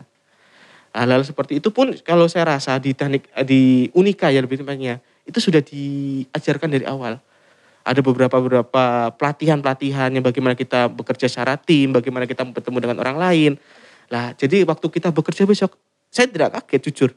Hal-hal 0.95 1.27
seperti 1.27 1.59
itu 1.59 1.75
pun 1.75 1.91
kalau 2.07 2.31
saya 2.31 2.55
rasa 2.55 2.79
di 2.79 2.95
teknik 2.95 3.27
di 3.43 3.91
Unika 3.91 4.31
ya 4.31 4.39
lebih 4.39 4.63
tepatnya 4.63 5.03
itu 5.27 5.43
sudah 5.43 5.59
diajarkan 5.59 6.71
dari 6.71 6.88
awal. 6.88 7.19
Ada 7.83 7.99
beberapa 7.99 8.39
beberapa 8.39 9.11
pelatihan-pelatihan 9.19 10.15
yang 10.15 10.23
bagaimana 10.23 10.55
kita 10.55 10.87
bekerja 10.87 11.27
secara 11.27 11.59
tim, 11.59 11.91
bagaimana 11.91 12.23
kita 12.23 12.47
bertemu 12.47 12.77
dengan 12.79 12.97
orang 13.03 13.17
lain. 13.19 13.51
Lah, 14.07 14.31
jadi 14.39 14.63
waktu 14.63 14.87
kita 14.87 15.11
bekerja 15.11 15.43
besok, 15.43 15.75
saya 16.07 16.31
tidak 16.31 16.55
kaget 16.55 16.81
jujur. 16.87 17.11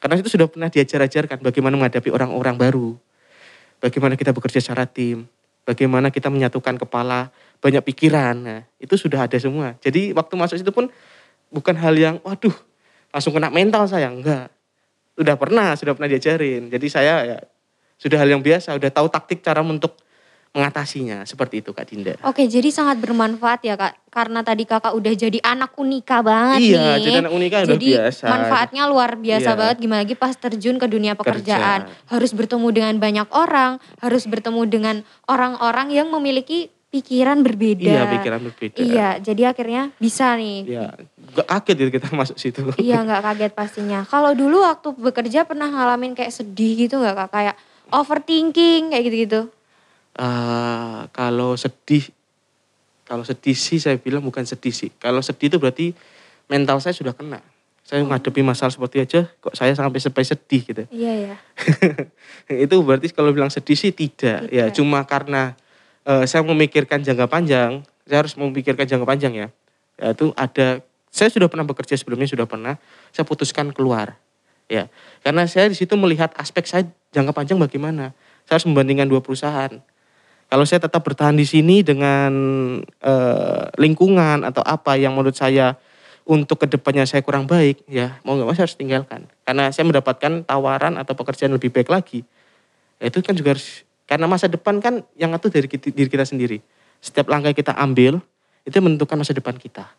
Karena 0.00 0.18
itu 0.18 0.32
sudah 0.32 0.48
pernah 0.50 0.66
diajar-ajarkan 0.72 1.44
bagaimana 1.44 1.78
menghadapi 1.78 2.10
orang-orang 2.10 2.56
baru. 2.58 2.88
Bagaimana 3.78 4.18
kita 4.18 4.34
bekerja 4.34 4.58
secara 4.58 4.88
tim. 4.88 5.28
Bagaimana 5.68 6.08
kita 6.08 6.32
menyatukan 6.32 6.80
kepala, 6.80 7.30
banyak 7.60 7.84
pikiran. 7.84 8.34
Nah, 8.34 8.60
itu 8.80 8.96
sudah 8.96 9.28
ada 9.28 9.36
semua. 9.36 9.76
Jadi 9.78 10.16
waktu 10.16 10.34
masuk 10.34 10.56
situ 10.56 10.72
pun 10.72 10.88
bukan 11.52 11.76
hal 11.76 11.94
yang, 11.94 12.16
waduh, 12.24 12.56
langsung 13.12 13.36
kena 13.36 13.52
mental 13.52 13.84
saya. 13.86 14.08
Enggak. 14.08 14.48
Sudah 15.14 15.36
pernah, 15.36 15.76
sudah 15.76 15.92
pernah 15.92 16.08
diajarin. 16.08 16.72
Jadi 16.72 16.86
saya 16.88 17.14
ya 17.28 17.38
sudah 18.00 18.16
hal 18.16 18.28
yang 18.30 18.40
biasa, 18.40 18.72
udah 18.72 18.88
tahu 18.88 19.06
taktik 19.06 19.44
cara 19.44 19.60
untuk 19.60 19.92
mengatasinya. 20.50 21.22
Seperti 21.22 21.62
itu 21.62 21.70
Kak 21.70 21.86
Dinda. 21.86 22.16
Oke, 22.26 22.48
jadi 22.48 22.66
sangat 22.68 22.98
bermanfaat 22.98 23.62
ya 23.62 23.78
kak. 23.78 24.10
Karena 24.10 24.42
tadi 24.42 24.66
kakak 24.66 24.90
udah 24.90 25.12
jadi 25.14 25.38
anak 25.38 25.78
unika 25.78 26.18
banget 26.20 26.58
Iya, 26.58 26.98
nih. 26.98 27.02
jadi 27.06 27.16
anak 27.22 27.32
unika 27.32 27.56
udah 27.60 27.70
Jadi 27.70 27.86
biasa. 27.94 28.24
manfaatnya 28.26 28.82
luar 28.90 29.14
biasa 29.14 29.50
Iya. 29.52 29.54
banget 29.54 29.76
gimana 29.78 30.00
lagi 30.02 30.16
pas 30.18 30.34
terjun 30.34 30.74
ke 30.74 30.86
dunia 30.88 31.14
pekerjaan. 31.14 31.86
Kerja. 31.86 32.08
Harus 32.10 32.34
bertemu 32.34 32.66
dengan 32.72 32.94
banyak 32.98 33.28
orang, 33.30 33.78
harus 34.00 34.26
bertemu 34.26 34.62
dengan 34.66 34.96
orang-orang 35.30 35.94
yang 35.94 36.10
memiliki 36.10 36.66
pikiran 36.90 37.46
berbeda. 37.46 37.86
Iya, 37.86 38.02
pikiran 38.10 38.40
berbeda. 38.42 38.78
Iya, 38.82 39.08
jadi 39.22 39.54
akhirnya 39.54 39.94
bisa 39.94 40.34
nih. 40.34 40.66
Iya, 40.66 40.84
gak 41.30 41.46
kaget 41.46 41.76
gitu 41.78 41.90
kita 41.94 42.08
masuk 42.18 42.34
situ. 42.34 42.66
Iya 42.74 43.06
nggak 43.06 43.22
kaget 43.22 43.52
pastinya. 43.54 44.02
Kalau 44.02 44.34
dulu 44.34 44.66
waktu 44.66 44.98
bekerja 44.98 45.46
pernah 45.46 45.70
ngalamin 45.70 46.18
kayak 46.18 46.34
sedih 46.34 46.74
gitu 46.80 46.98
nggak 46.98 47.14
kak? 47.14 47.30
Kayak 47.30 47.54
overthinking 47.92 48.90
kayak 48.94 49.04
gitu-gitu. 49.06 49.40
Eh, 50.18 51.00
kalau 51.14 51.54
sedih, 51.54 52.10
kalau 53.06 53.22
sedih 53.22 53.54
sih 53.54 53.78
saya 53.78 53.96
bilang 53.96 54.26
bukan 54.26 54.42
sedih 54.42 54.74
sih. 54.74 54.90
Kalau 54.98 55.22
sedih 55.22 55.48
itu 55.50 55.58
berarti 55.62 55.94
mental 56.50 56.82
saya 56.82 56.92
sudah 56.92 57.14
kena. 57.14 57.38
Saya 57.86 58.06
menghadapi 58.06 58.46
masalah 58.46 58.70
seperti 58.70 59.02
aja, 59.02 59.26
kok 59.42 59.54
saya 59.58 59.74
sampai 59.74 59.98
sampai 59.98 60.22
sedih 60.22 60.62
gitu. 60.62 60.82
Iya 60.94 61.34
ya. 61.34 61.36
itu 62.70 62.76
berarti 62.86 63.10
kalau 63.10 63.34
bilang 63.34 63.50
sedih 63.50 63.74
sih 63.74 63.90
tidak. 63.90 64.46
Ya 64.50 64.70
Tidak. 64.70 64.78
cuma 64.78 65.02
karena 65.06 65.58
eh, 66.06 66.24
saya 66.26 66.46
memikirkan 66.46 67.02
jangka 67.02 67.26
panjang, 67.26 67.82
saya 68.06 68.26
harus 68.26 68.34
memikirkan 68.38 68.86
jangka 68.86 69.06
panjang 69.06 69.32
ya. 69.34 69.48
Ya 69.98 70.14
itu 70.14 70.30
ada, 70.38 70.82
saya 71.10 71.28
sudah 71.30 71.50
pernah 71.50 71.66
bekerja 71.66 71.98
sebelumnya 71.98 72.30
sudah 72.30 72.46
pernah, 72.46 72.78
saya 73.10 73.26
putuskan 73.26 73.74
keluar. 73.74 74.18
Ya, 74.70 74.86
karena 75.26 75.50
saya 75.50 75.66
di 75.66 75.74
situ 75.74 75.98
melihat 75.98 76.30
aspek 76.38 76.62
saya 76.62 76.86
jangka 77.10 77.34
panjang 77.34 77.58
bagaimana. 77.58 78.14
Saya 78.46 78.62
harus 78.62 78.70
membandingkan 78.70 79.10
dua 79.10 79.18
perusahaan. 79.18 79.82
Kalau 80.46 80.64
saya 80.66 80.78
tetap 80.86 81.02
bertahan 81.02 81.34
di 81.34 81.42
sini 81.42 81.82
dengan 81.82 82.32
eh, 82.86 83.64
lingkungan 83.74 84.46
atau 84.46 84.62
apa 84.62 84.94
yang 84.94 85.18
menurut 85.18 85.34
saya 85.34 85.74
untuk 86.22 86.62
ke 86.62 86.66
depannya 86.70 87.02
saya 87.02 87.26
kurang 87.26 87.50
baik, 87.50 87.82
ya 87.90 88.22
mau 88.22 88.38
nggak 88.38 88.46
mau 88.46 88.54
saya 88.54 88.70
harus 88.70 88.78
tinggalkan. 88.78 89.26
Karena 89.42 89.74
saya 89.74 89.90
mendapatkan 89.90 90.46
tawaran 90.46 90.94
atau 91.02 91.18
pekerjaan 91.18 91.50
lebih 91.50 91.74
baik 91.74 91.90
lagi. 91.90 92.22
Ya, 93.02 93.10
itu 93.10 93.18
kan 93.26 93.34
juga 93.34 93.58
harus 93.58 93.82
karena 94.06 94.30
masa 94.30 94.46
depan 94.46 94.78
kan 94.78 95.02
yang 95.18 95.34
ngatur 95.34 95.50
dari 95.50 95.66
diri 95.66 96.06
kita 96.06 96.22
sendiri. 96.22 96.62
Setiap 97.02 97.26
langkah 97.26 97.50
yang 97.50 97.58
kita 97.58 97.74
ambil 97.74 98.22
itu 98.62 98.78
menentukan 98.78 99.18
masa 99.18 99.34
depan 99.34 99.58
kita. 99.58 99.90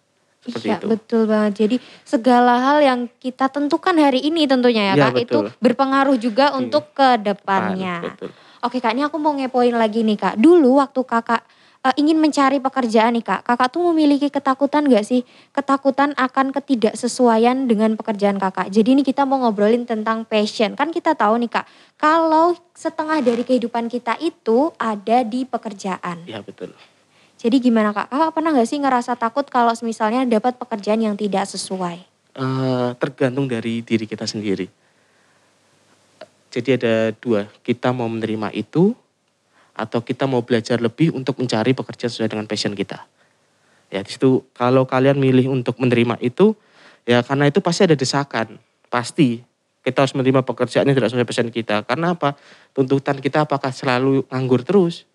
Seperti 0.42 0.68
iya 0.74 0.78
itu. 0.82 0.88
betul 0.90 1.22
banget. 1.30 1.54
Jadi 1.66 1.76
segala 2.02 2.58
hal 2.58 2.78
yang 2.82 3.00
kita 3.22 3.46
tentukan 3.46 3.94
hari 3.94 4.26
ini 4.26 4.50
tentunya 4.50 4.94
ya 4.94 4.96
Iya, 4.98 5.06
kak 5.14 5.22
itu 5.22 5.38
berpengaruh 5.62 6.18
juga 6.18 6.50
Iya. 6.50 6.58
untuk 6.58 6.90
ke 6.98 7.22
depannya. 7.22 8.02
Betul. 8.02 8.34
Oke 8.62 8.78
kak, 8.78 8.94
ini 8.94 9.06
aku 9.06 9.22
mau 9.22 9.34
ngepoin 9.34 9.74
lagi 9.74 10.02
nih 10.02 10.18
kak. 10.18 10.36
Dulu 10.42 10.82
waktu 10.82 11.02
kakak 11.02 11.42
eh, 11.82 11.94
ingin 11.98 12.18
mencari 12.18 12.58
pekerjaan 12.58 13.18
nih 13.18 13.26
kak, 13.26 13.42
kakak 13.42 13.74
tuh 13.74 13.82
memiliki 13.90 14.30
ketakutan 14.30 14.86
gak 14.86 15.02
sih? 15.02 15.26
Ketakutan 15.50 16.14
akan 16.14 16.54
ketidaksesuaian 16.54 17.66
dengan 17.66 17.98
pekerjaan 17.98 18.38
kakak. 18.38 18.70
Jadi 18.70 18.98
ini 18.98 19.02
kita 19.02 19.26
mau 19.26 19.42
ngobrolin 19.42 19.86
tentang 19.86 20.26
passion. 20.26 20.78
Kan 20.78 20.90
kita 20.90 21.14
tahu 21.14 21.42
nih 21.42 21.50
kak, 21.50 21.66
kalau 21.98 22.54
setengah 22.74 23.22
dari 23.22 23.42
kehidupan 23.42 23.90
kita 23.90 24.14
itu 24.18 24.70
ada 24.78 25.22
di 25.22 25.42
pekerjaan. 25.42 26.26
Ya 26.26 26.42
betul. 26.42 26.74
Jadi 27.42 27.58
gimana 27.58 27.90
kak? 27.90 28.14
Kakak 28.14 28.32
pernah 28.38 28.54
gak 28.54 28.70
sih 28.70 28.78
ngerasa 28.78 29.18
takut 29.18 29.50
kalau 29.50 29.74
misalnya 29.82 30.22
dapat 30.30 30.62
pekerjaan 30.62 31.02
yang 31.02 31.18
tidak 31.18 31.50
sesuai? 31.50 31.98
Eh, 32.38 32.90
tergantung 33.02 33.50
dari 33.50 33.82
diri 33.82 34.06
kita 34.06 34.30
sendiri. 34.30 34.70
Jadi 36.54 36.70
ada 36.78 37.10
dua, 37.18 37.50
kita 37.66 37.90
mau 37.90 38.06
menerima 38.06 38.54
itu 38.54 38.94
atau 39.74 40.00
kita 40.06 40.30
mau 40.30 40.46
belajar 40.46 40.78
lebih 40.78 41.18
untuk 41.18 41.42
mencari 41.42 41.74
pekerjaan 41.74 42.12
sesuai 42.14 42.30
dengan 42.30 42.46
passion 42.46 42.78
kita. 42.78 43.02
Ya 43.90 44.06
di 44.06 44.12
situ 44.14 44.46
kalau 44.54 44.86
kalian 44.86 45.18
milih 45.18 45.50
untuk 45.50 45.82
menerima 45.82 46.22
itu, 46.22 46.54
ya 47.10 47.26
karena 47.26 47.50
itu 47.50 47.58
pasti 47.58 47.90
ada 47.90 47.98
desakan, 47.98 48.62
pasti 48.94 49.42
kita 49.82 50.06
harus 50.06 50.14
menerima 50.14 50.46
pekerjaan 50.46 50.86
yang 50.86 50.94
tidak 50.94 51.10
sesuai 51.10 51.26
passion 51.26 51.50
kita. 51.50 51.82
Karena 51.90 52.14
apa? 52.14 52.38
Tuntutan 52.72 53.18
kita 53.18 53.50
apakah 53.50 53.74
selalu 53.74 54.30
nganggur 54.30 54.62
terus? 54.62 55.10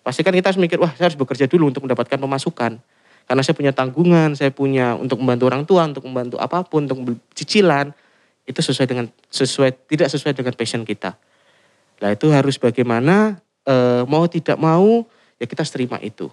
Pasti 0.00 0.24
kan 0.24 0.32
kita 0.32 0.52
harus 0.52 0.60
mikir, 0.60 0.80
wah 0.80 0.92
saya 0.96 1.12
harus 1.12 1.18
bekerja 1.20 1.44
dulu 1.44 1.68
untuk 1.68 1.84
mendapatkan 1.84 2.16
pemasukan. 2.16 2.80
Karena 3.28 3.42
saya 3.46 3.54
punya 3.54 3.72
tanggungan, 3.76 4.34
saya 4.34 4.50
punya 4.50 4.96
untuk 4.96 5.20
membantu 5.22 5.44
orang 5.46 5.62
tua, 5.68 5.86
untuk 5.86 6.02
membantu 6.08 6.36
apa 6.40 6.64
pun, 6.66 6.88
untuk 6.88 7.20
cicilan, 7.36 7.92
itu 8.48 8.58
sesuai 8.58 8.88
dengan 8.90 9.06
sesuai 9.30 9.70
tidak 9.86 10.08
sesuai 10.10 10.34
dengan 10.34 10.52
passion 10.58 10.82
kita. 10.82 11.14
Nah 12.02 12.10
itu 12.10 12.26
harus 12.32 12.58
bagaimana 12.58 13.38
eh, 13.68 14.02
mau 14.08 14.26
tidak 14.26 14.58
mau 14.58 15.06
ya 15.38 15.46
kita 15.46 15.62
terima 15.68 16.00
itu. 16.02 16.26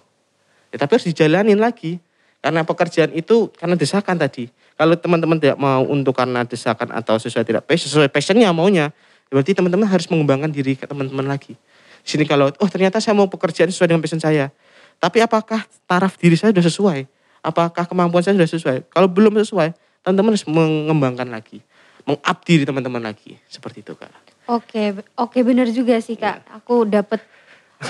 Ya, 0.74 0.76
tapi 0.80 0.98
harus 0.98 1.06
dijalanin 1.06 1.56
lagi. 1.56 2.02
Karena 2.38 2.62
pekerjaan 2.62 3.10
itu 3.18 3.50
karena 3.58 3.74
desakan 3.74 4.14
tadi. 4.14 4.46
Kalau 4.78 4.94
teman-teman 4.94 5.42
tidak 5.42 5.58
mau 5.58 5.82
untuk 5.82 6.14
karena 6.14 6.46
desakan 6.46 6.94
atau 6.94 7.18
sesuai 7.18 7.42
tidak 7.42 7.66
passion, 7.66 7.90
sesuai 7.90 8.14
passionnya 8.14 8.54
maunya, 8.54 8.94
berarti 9.26 9.58
teman-teman 9.58 9.90
harus 9.90 10.06
mengembangkan 10.06 10.46
diri 10.54 10.78
ke 10.78 10.86
teman-teman 10.86 11.26
lagi. 11.26 11.58
Sini 12.06 12.24
kalau 12.24 12.50
oh 12.50 12.68
ternyata 12.70 12.98
saya 12.98 13.14
mau 13.16 13.26
pekerjaan 13.26 13.68
sesuai 13.70 13.88
dengan 13.90 14.02
passion 14.02 14.22
saya. 14.22 14.50
Tapi 14.98 15.22
apakah 15.22 15.62
taraf 15.86 16.18
diri 16.18 16.34
saya 16.34 16.50
sudah 16.50 16.66
sesuai? 16.66 16.98
Apakah 17.40 17.86
kemampuan 17.86 18.20
saya 18.26 18.34
sudah 18.34 18.50
sesuai? 18.50 18.76
Kalau 18.90 19.06
belum 19.06 19.38
sesuai, 19.38 19.70
teman-teman 20.02 20.34
harus 20.34 20.46
mengembangkan 20.50 21.28
lagi, 21.30 21.62
meng-up 22.02 22.38
diri 22.42 22.66
teman-teman 22.66 23.02
lagi. 23.06 23.38
Seperti 23.46 23.86
itu, 23.86 23.94
Kak. 23.94 24.10
Oke, 24.48 24.96
oke 25.20 25.38
bener 25.44 25.68
juga 25.68 26.00
sih 26.00 26.16
kak. 26.16 26.40
Aku 26.56 26.88
dapat 26.88 27.20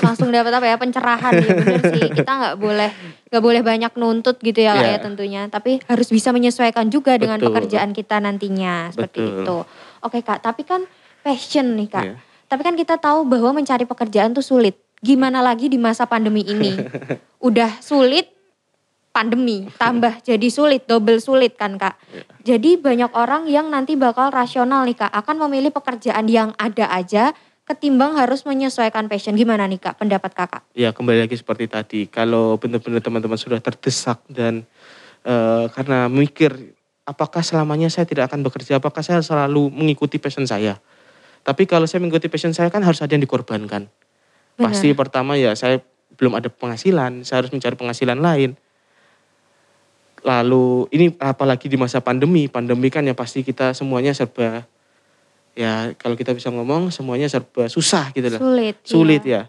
langsung 0.03 0.29
dapat 0.35 0.51
apa 0.51 0.67
ya 0.67 0.75
pencerahan 0.75 1.33
ya 1.39 1.55
bener 1.55 1.83
sih. 1.87 2.03
Kita 2.19 2.33
nggak 2.35 2.57
boleh 2.59 2.91
nggak 3.31 3.43
boleh 3.47 3.63
banyak 3.63 3.93
nuntut 3.95 4.43
gitu 4.43 4.67
ya 4.67 4.75
Iya. 4.75 4.89
ya 4.91 4.99
tentunya. 4.99 5.47
Tapi 5.47 5.79
harus 5.87 6.11
bisa 6.11 6.35
menyesuaikan 6.35 6.91
juga 6.91 7.15
dengan 7.15 7.39
Betul. 7.39 7.55
pekerjaan 7.55 7.95
kita 7.95 8.19
nantinya 8.19 8.91
seperti 8.91 9.23
Betul. 9.23 9.39
itu. 9.47 9.57
Oke 10.03 10.19
kak, 10.27 10.43
tapi 10.43 10.67
kan 10.67 10.83
passion 11.23 11.79
nih 11.79 11.89
kak. 11.89 12.05
Iya. 12.11 12.15
Tapi 12.49 12.61
kan 12.65 12.75
kita 12.75 12.97
tahu 12.97 13.29
bahwa 13.29 13.61
mencari 13.61 13.85
pekerjaan 13.85 14.33
tuh 14.33 14.45
sulit. 14.45 14.81
Gimana 14.99 15.45
lagi 15.45 15.69
di 15.69 15.77
masa 15.77 16.09
pandemi 16.09 16.43
ini? 16.43 16.75
Udah 17.47 17.79
sulit, 17.85 18.33
pandemi 19.13 19.69
tambah 19.77 20.25
jadi 20.25 20.49
sulit, 20.49 20.89
double 20.89 21.21
sulit 21.21 21.55
kan 21.55 21.77
kak. 21.77 22.01
Jadi 22.43 22.81
banyak 22.81 23.13
orang 23.13 23.47
yang 23.47 23.69
nanti 23.69 23.95
bakal 23.95 24.33
rasional 24.33 24.89
nih 24.89 24.97
kak, 24.97 25.13
akan 25.13 25.47
memilih 25.47 25.71
pekerjaan 25.71 26.27
yang 26.27 26.51
ada 26.57 26.89
aja 26.89 27.37
ketimbang 27.69 28.17
harus 28.17 28.49
menyesuaikan 28.49 29.13
passion. 29.13 29.37
Gimana 29.37 29.69
nih 29.69 29.77
kak 29.77 30.01
pendapat 30.01 30.33
kakak? 30.33 30.63
Ya 30.73 30.91
kembali 30.97 31.29
lagi 31.29 31.37
seperti 31.37 31.69
tadi, 31.69 32.01
kalau 32.09 32.57
benar-benar 32.57 33.05
teman-teman 33.05 33.37
sudah 33.37 33.61
terdesak 33.61 34.25
dan 34.33 34.65
eh, 35.23 35.65
karena 35.77 36.09
mikir 36.09 36.57
apakah 37.05 37.45
selamanya 37.45 37.93
saya 37.93 38.09
tidak 38.09 38.33
akan 38.33 38.41
bekerja, 38.41 38.81
apakah 38.81 39.05
saya 39.05 39.21
selalu 39.21 39.69
mengikuti 39.69 40.17
passion 40.17 40.49
saya. 40.49 40.81
Tapi 41.49 41.65
kalau 41.65 41.89
saya 41.89 42.05
mengikuti 42.05 42.29
passion 42.29 42.53
saya 42.53 42.69
kan 42.69 42.85
harus 42.85 43.01
ada 43.01 43.09
yang 43.09 43.25
dikorbankan. 43.25 43.89
Pasti 44.61 44.93
pertama 44.93 45.33
ya 45.41 45.57
saya 45.57 45.81
belum 46.21 46.37
ada 46.37 46.53
penghasilan, 46.53 47.25
saya 47.25 47.41
harus 47.41 47.49
mencari 47.57 47.73
penghasilan 47.73 48.21
lain. 48.21 48.53
Lalu 50.29 50.93
ini 50.93 51.17
apalagi 51.17 51.73
di 51.73 51.81
masa 51.81 52.05
pandemi, 52.05 52.53
pandemi 52.53 52.93
kan 52.93 53.01
ya 53.09 53.17
pasti 53.17 53.41
kita 53.41 53.73
semuanya 53.73 54.13
serba 54.13 54.69
ya 55.57 55.97
kalau 55.97 56.21
kita 56.21 56.37
bisa 56.37 56.53
ngomong 56.53 56.93
semuanya 56.93 57.27
serba 57.27 57.67
susah 57.67 58.15
gitu 58.15 58.31
lah 58.31 58.39
Sulit. 58.39 58.77
sulit 58.85 59.23
iya. 59.25 59.49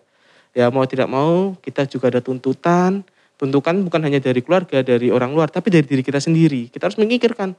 ya. 0.55 0.65
Ya 0.65 0.65
mau 0.71 0.87
tidak 0.87 1.11
mau 1.11 1.59
kita 1.59 1.83
juga 1.83 2.15
ada 2.15 2.23
tuntutan. 2.23 3.03
Tuntutan 3.35 3.79
bukan 3.83 4.03
hanya 4.03 4.19
dari 4.19 4.43
keluarga, 4.43 4.83
dari 4.83 5.11
orang 5.11 5.31
luar, 5.31 5.47
tapi 5.47 5.71
dari 5.71 5.87
diri 5.87 6.03
kita 6.03 6.19
sendiri. 6.19 6.67
Kita 6.67 6.91
harus 6.91 6.99
memikirkan, 6.99 7.55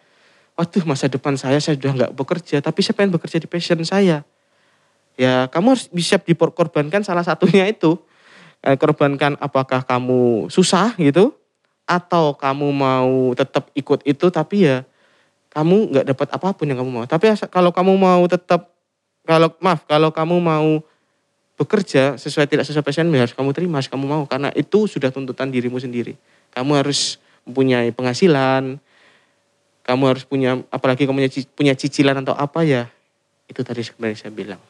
waduh 0.60 0.84
masa 0.84 1.08
depan 1.08 1.40
saya 1.40 1.56
saya 1.56 1.80
sudah 1.80 1.96
nggak 1.96 2.12
bekerja, 2.12 2.60
tapi 2.60 2.84
saya 2.84 2.92
pengen 2.92 3.16
bekerja 3.16 3.40
di 3.40 3.48
passion 3.48 3.80
saya. 3.80 4.28
Ya 5.16 5.48
kamu 5.48 5.72
harus 5.72 5.88
bisa 5.88 6.20
dikorbankan 6.20 7.00
salah 7.00 7.24
satunya 7.24 7.64
itu. 7.64 7.96
Eh, 8.60 8.76
korbankan 8.76 9.40
apakah 9.40 9.88
kamu 9.88 10.52
susah 10.52 10.92
gitu, 11.00 11.32
atau 11.88 12.36
kamu 12.36 12.68
mau 12.76 13.32
tetap 13.32 13.72
ikut 13.72 14.04
itu 14.04 14.28
tapi 14.28 14.68
ya 14.68 14.84
kamu 15.56 15.96
nggak 15.96 16.06
dapat 16.12 16.28
apa 16.28 16.48
pun 16.52 16.68
yang 16.68 16.84
kamu 16.84 16.92
mau. 16.92 17.04
Tapi 17.08 17.32
kalau 17.48 17.72
kamu 17.72 17.96
mau 17.96 18.20
tetap 18.28 18.76
kalau 19.24 19.48
maaf 19.64 19.88
kalau 19.88 20.12
kamu 20.12 20.36
mau 20.44 20.84
bekerja 21.56 22.20
sesuai 22.20 22.52
tidak 22.52 22.68
sesuai 22.68 22.84
passion 22.84 23.08
ya 23.08 23.24
harus 23.24 23.32
kamu 23.32 23.56
terima, 23.56 23.80
harus 23.80 23.88
kamu 23.88 24.04
mau 24.04 24.22
karena 24.28 24.52
itu 24.52 24.84
sudah 24.84 25.08
tuntutan 25.08 25.48
dirimu 25.48 25.80
sendiri. 25.80 26.20
Kamu 26.52 26.76
harus 26.76 27.16
mempunyai 27.48 27.96
penghasilan, 27.96 28.76
kamu 29.90 30.04
harus 30.06 30.22
punya 30.22 30.62
apalagi 30.70 31.02
kamu 31.02 31.26
punya, 31.26 31.30
ci- 31.30 31.50
punya 31.50 31.74
cicilan 31.74 32.22
atau 32.22 32.38
apa 32.38 32.62
ya 32.62 32.86
itu 33.50 33.66
tadi 33.66 33.82
sebenarnya 33.82 34.16
saya 34.22 34.30
bilang. 34.30 34.62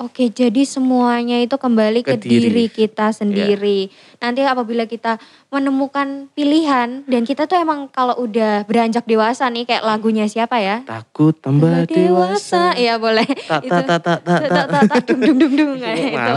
Oke, 0.00 0.28
jadi 0.28 0.64
semuanya 0.64 1.36
itu 1.36 1.52
kembali 1.52 2.00
ke, 2.00 2.16
Ke 2.16 2.16
diri. 2.16 2.48
Diri 2.48 2.64
kita 2.66 3.12
sendiri. 3.12 3.92
Nanti 4.18 4.40
apabila 4.40 4.88
kita 4.88 5.20
menemukan 5.48 6.32
pilihan 6.32 7.04
dan 7.04 7.22
kita 7.22 7.44
tuh 7.44 7.60
emang 7.60 7.86
kalau 7.86 8.16
udah 8.16 8.64
beranjak 8.64 9.04
dewasa 9.04 9.52
nih 9.52 9.68
kayak 9.68 9.84
lagunya 9.84 10.24
siapa 10.24 10.56
ya? 10.56 10.80
Takut 10.82 11.36
tambah 11.36 11.84
dewasa. 11.84 12.72
Iya 12.72 12.96
boleh. 12.96 13.26
Tak 13.26 13.60
Itu. 13.66 13.72
tak 13.74 13.84
tak 13.84 14.00
tak 14.00 14.18
tak 14.22 14.40
Tak, 14.48 14.66
tak. 14.66 14.82
tak, 14.88 15.00
dum, 15.12 15.18
dum, 15.20 15.36
dum, 15.36 15.52
dum. 15.52 15.70
Itu. 15.76 16.32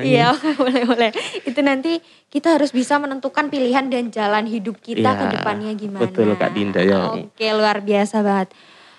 Iya 0.00 0.28
boleh 0.60 0.82
boleh. 0.86 1.10
Itu 1.44 1.60
nanti 1.60 2.00
kita 2.32 2.56
harus 2.56 2.72
bisa 2.72 2.96
menentukan 2.96 3.52
pilihan 3.52 3.84
dan 3.86 4.08
jalan 4.08 4.48
hidup 4.48 4.80
kita 4.80 5.12
Iya, 5.12 5.20
ke 5.20 5.24
depannya 5.30 5.70
gimana. 5.76 6.02
betul, 6.02 6.32
Kak 6.34 6.50
Dinda, 6.50 6.80
ya. 6.80 7.12
Oke 7.12 7.46
luar 7.52 7.84
biasa 7.84 8.24
banget. 8.24 8.48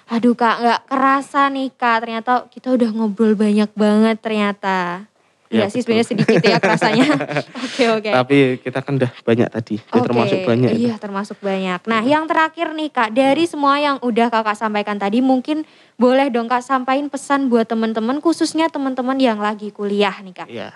Aduh 0.05 0.37
kak 0.37 0.61
nggak 0.61 0.81
kerasa 0.85 1.49
nih 1.49 1.73
kak 1.73 2.05
ternyata 2.05 2.45
kita 2.53 2.77
udah 2.77 2.89
ngobrol 2.93 3.33
banyak 3.33 3.73
banget 3.73 4.17
ternyata. 4.21 5.09
Ya, 5.45 5.65
Iya 5.65 5.65
sih 5.69 5.81
betul. 5.81 6.01
sebenarnya 6.01 6.07
sedikit 6.09 6.41
ya 6.41 6.57
kerasanya. 6.57 7.05
Oke 7.65 7.85
oke. 7.85 8.09
Tapi 8.09 8.37
kita 8.65 8.79
kan 8.81 8.97
udah 8.97 9.11
banyak 9.21 9.47
tadi, 9.53 9.75
Oke, 9.93 10.09
termasuk 10.09 10.37
banyak 10.41 10.69
itu. 10.73 10.81
Iya 10.89 10.95
termasuk 10.97 11.37
banyak. 11.37 11.79
Nah 11.85 12.01
yang 12.01 12.25
terakhir 12.25 12.73
nih 12.73 12.89
kak, 12.89 13.09
dari 13.13 13.45
semua 13.45 13.77
yang 13.77 14.01
udah 14.01 14.33
kakak 14.33 14.57
sampaikan 14.57 14.97
tadi 14.97 15.21
mungkin 15.21 15.61
boleh 16.01 16.33
dong 16.33 16.49
kak 16.49 16.65
sampaikan 16.65 17.13
pesan 17.13 17.45
buat 17.47 17.69
teman-teman 17.69 18.17
khususnya 18.25 18.73
teman-teman 18.73 19.15
yang 19.21 19.37
lagi 19.37 19.69
kuliah 19.69 20.17
nih 20.25 20.33
kak. 20.33 20.47
Iya. 20.49 20.73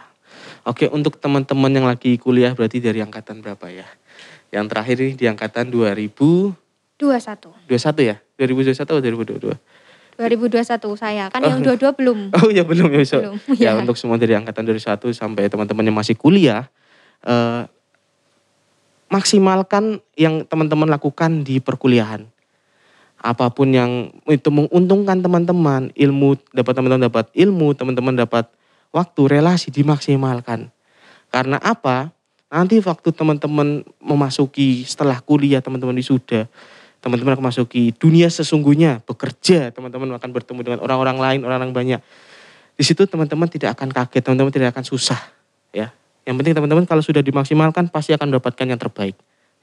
Oke, 0.70 0.86
untuk 0.92 1.18
teman-teman 1.18 1.72
yang 1.74 1.88
lagi 1.90 2.22
kuliah 2.22 2.54
berarti 2.54 2.78
dari 2.78 3.02
angkatan 3.02 3.42
berapa 3.42 3.74
ya? 3.74 3.90
Yang 4.54 4.66
terakhir 4.70 4.96
ini 5.02 5.14
di 5.18 5.26
angkatan 5.26 5.66
2021 5.74 6.54
21. 7.00 8.06
ya? 8.06 8.18
2021 8.40 8.88
atau 8.88 9.04
2022? 9.04 9.60
2021 10.16 10.96
saya. 11.00 11.28
Kan 11.32 11.44
Oh. 11.44 11.52
yang 11.52 11.60
dua-dua 11.64 11.92
belum. 11.96 12.32
Oh 12.40 12.48
ya 12.52 12.64
belum 12.64 12.88
ya. 12.92 13.04
Belum, 13.04 13.36
Ya 13.60 13.76
ya. 13.76 13.80
untuk 13.80 14.00
semua 14.00 14.16
dari 14.16 14.36
angkatan 14.36 14.64
2021 14.64 15.12
sampai 15.12 15.52
teman-teman 15.52 15.84
yang 15.84 15.98
masih 16.00 16.16
kuliah, 16.16 16.68
eh, 17.24 17.64
maksimalkan 19.10 20.00
yang 20.16 20.46
teman-teman 20.48 20.88
lakukan 20.88 21.44
di 21.44 21.60
perkuliahan. 21.60 22.28
Apa 23.20 23.52
pun 23.52 23.68
yang 23.76 24.16
itu 24.32 24.48
menguntungkan 24.48 25.20
teman-teman, 25.20 25.92
ilmu 25.92 26.40
dapat 26.56 26.72
teman-teman 26.72 27.04
dapat 27.12 27.26
ilmu, 27.36 27.76
teman-teman 27.76 28.16
dapat 28.16 28.48
waktu, 28.96 29.22
relasi 29.28 29.76
dimaksimalkan. 29.76 30.72
Karena 31.28 31.60
apa? 31.60 32.16
Nanti 32.50 32.80
waktu 32.82 33.12
teman-teman 33.14 33.84
memasuki 34.02 34.82
setelah 34.88 35.20
kuliah, 35.22 35.60
teman-teman 35.62 35.94
wisuda, 36.00 36.48
teman-teman 37.00 37.36
akan 37.36 37.44
memasuki 37.48 37.96
dunia 37.96 38.28
sesungguhnya, 38.28 39.00
bekerja, 39.08 39.72
teman-teman 39.72 40.20
akan 40.20 40.30
bertemu 40.36 40.60
dengan 40.64 40.80
orang-orang 40.84 41.18
lain, 41.18 41.40
orang-orang 41.48 41.72
banyak. 41.72 42.02
Di 42.76 42.84
situ 42.84 43.08
teman-teman 43.08 43.48
tidak 43.48 43.76
akan 43.80 43.92
kaget, 43.92 44.24
teman-teman 44.24 44.52
tidak 44.52 44.76
akan 44.76 44.84
susah, 44.88 45.20
ya. 45.76 45.92
Yang 46.28 46.36
penting 46.44 46.54
teman-teman 46.56 46.86
kalau 46.86 47.04
sudah 47.04 47.24
dimaksimalkan 47.24 47.90
pasti 47.90 48.14
akan 48.14 48.36
mendapatkan 48.36 48.66
yang 48.68 48.80
terbaik. 48.80 49.16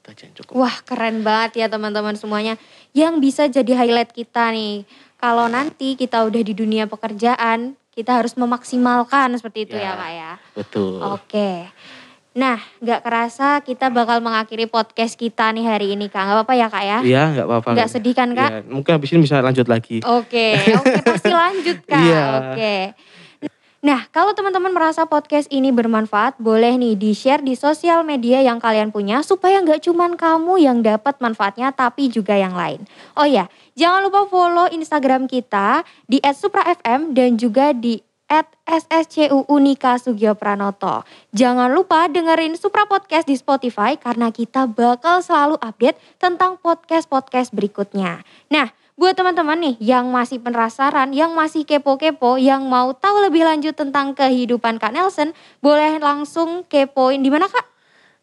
Itu 0.03 0.07
aja 0.11 0.23
yang 0.27 0.35
cukup. 0.35 0.53
Wah 0.57 0.77
keren 0.83 1.23
banget 1.23 1.63
ya 1.63 1.67
teman-teman 1.71 2.17
semuanya. 2.19 2.59
Yang 2.91 3.15
bisa 3.23 3.43
jadi 3.47 3.73
highlight 3.85 4.11
kita 4.11 4.51
nih. 4.51 4.83
Kalau 5.17 5.49
nanti 5.49 5.97
kita 5.97 6.27
udah 6.27 6.43
di 6.45 6.53
dunia 6.53 6.85
pekerjaan, 6.91 7.79
kita 7.97 8.21
harus 8.21 8.37
memaksimalkan 8.37 9.33
seperti 9.41 9.65
itu 9.71 9.77
ya, 9.81 9.93
Ya. 9.93 9.93
kak 9.97 10.11
ya. 10.13 10.33
Betul. 10.53 11.01
Oke. 11.01 11.73
Nah, 12.37 12.61
nggak 12.85 13.01
kerasa 13.01 13.65
kita 13.65 13.89
bakal 13.89 14.21
mengakhiri 14.21 14.69
podcast 14.69 15.17
kita 15.17 15.49
nih 15.57 15.65
hari 15.65 15.97
ini, 15.97 16.13
Kak. 16.13 16.21
Nggak 16.21 16.37
apa-apa 16.37 16.55
ya, 16.55 16.67
Kak 16.69 16.85
ya? 16.85 16.99
Iya, 17.01 17.23
nggak 17.33 17.47
apa-apa. 17.49 17.71
Nggak 17.73 17.91
sedih 17.97 18.13
kan, 18.13 18.29
Kak? 18.37 18.51
Iya, 18.53 18.61
mungkin 18.69 18.93
habis 18.93 19.09
ini 19.17 19.25
bisa 19.25 19.41
lanjut 19.41 19.65
lagi. 19.65 20.05
Oke, 20.05 20.53
oke 20.85 21.01
pasti 21.01 21.33
lanjut, 21.33 21.79
Kak. 21.89 21.97
Iya. 22.05 22.25
Oke. 22.53 22.75
Nah, 23.87 24.05
kalau 24.13 24.37
teman-teman 24.37 24.69
merasa 24.69 25.09
podcast 25.09 25.49
ini 25.49 25.73
bermanfaat, 25.73 26.37
boleh 26.37 26.77
nih 26.77 26.93
di-share 26.99 27.41
di 27.41 27.57
sosial 27.57 28.05
media 28.05 28.45
yang 28.45 28.61
kalian 28.61 28.93
punya 28.93 29.25
supaya 29.25 29.57
nggak 29.65 29.81
cuman 29.89 30.21
kamu 30.21 30.61
yang 30.61 30.85
dapat 30.85 31.17
manfaatnya, 31.23 31.73
tapi 31.73 32.13
juga 32.13 32.37
yang 32.37 32.53
lain. 32.53 32.85
Oh 33.17 33.25
ya, 33.25 33.49
jangan 33.81 34.05
lupa 34.05 34.29
follow 34.29 34.69
Instagram 34.69 35.25
kita 35.25 35.89
di 36.05 36.21
@suprafm 36.21 37.17
dan 37.17 37.41
juga 37.41 37.73
di 37.73 38.03
at 38.27 38.47
SSCU 38.67 39.47
Unika 39.47 39.99
Sugio 39.99 40.35
Pranoto. 40.35 41.07
Jangan 41.31 41.71
lupa 41.71 42.11
dengerin 42.11 42.59
Supra 42.59 42.85
Podcast 42.87 43.31
di 43.31 43.39
Spotify 43.39 43.95
karena 43.95 44.35
kita 44.35 44.67
bakal 44.67 45.23
selalu 45.23 45.57
update 45.63 45.99
tentang 46.19 46.59
podcast-podcast 46.59 47.55
berikutnya. 47.55 48.27
Nah, 48.51 48.75
buat 48.97 49.13
teman-teman 49.13 49.61
nih 49.61 49.77
yang 49.79 50.09
masih 50.09 50.41
penasaran, 50.41 51.13
yang 51.13 51.37
masih 51.37 51.69
kepo-kepo, 51.69 52.41
yang 52.41 52.65
mau 52.67 52.97
tahu 52.97 53.29
lebih 53.29 53.45
lanjut 53.45 53.77
tentang 53.77 54.17
kehidupan 54.17 54.81
Kak 54.81 54.97
Nelson, 54.97 55.37
boleh 55.61 56.01
langsung 56.01 56.65
kepoin 56.65 57.21
di 57.21 57.29
mana 57.29 57.47
Kak? 57.47 57.67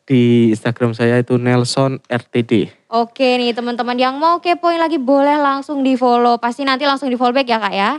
Di 0.03 0.51
Instagram 0.51 0.91
saya 0.91 1.23
itu 1.23 1.39
Nelson 1.39 2.01
RTD. 2.11 2.67
Oke 2.91 3.39
nih 3.39 3.55
teman-teman 3.55 3.95
yang 3.95 4.19
mau 4.19 4.43
kepoin 4.43 4.75
lagi 4.75 4.99
boleh 4.99 5.39
langsung 5.39 5.79
di 5.79 5.95
follow. 5.95 6.35
Pasti 6.41 6.67
nanti 6.67 6.83
langsung 6.83 7.07
di 7.07 7.15
follow 7.15 7.31
back 7.31 7.47
ya 7.47 7.61
Kak 7.61 7.73
ya. 7.73 7.91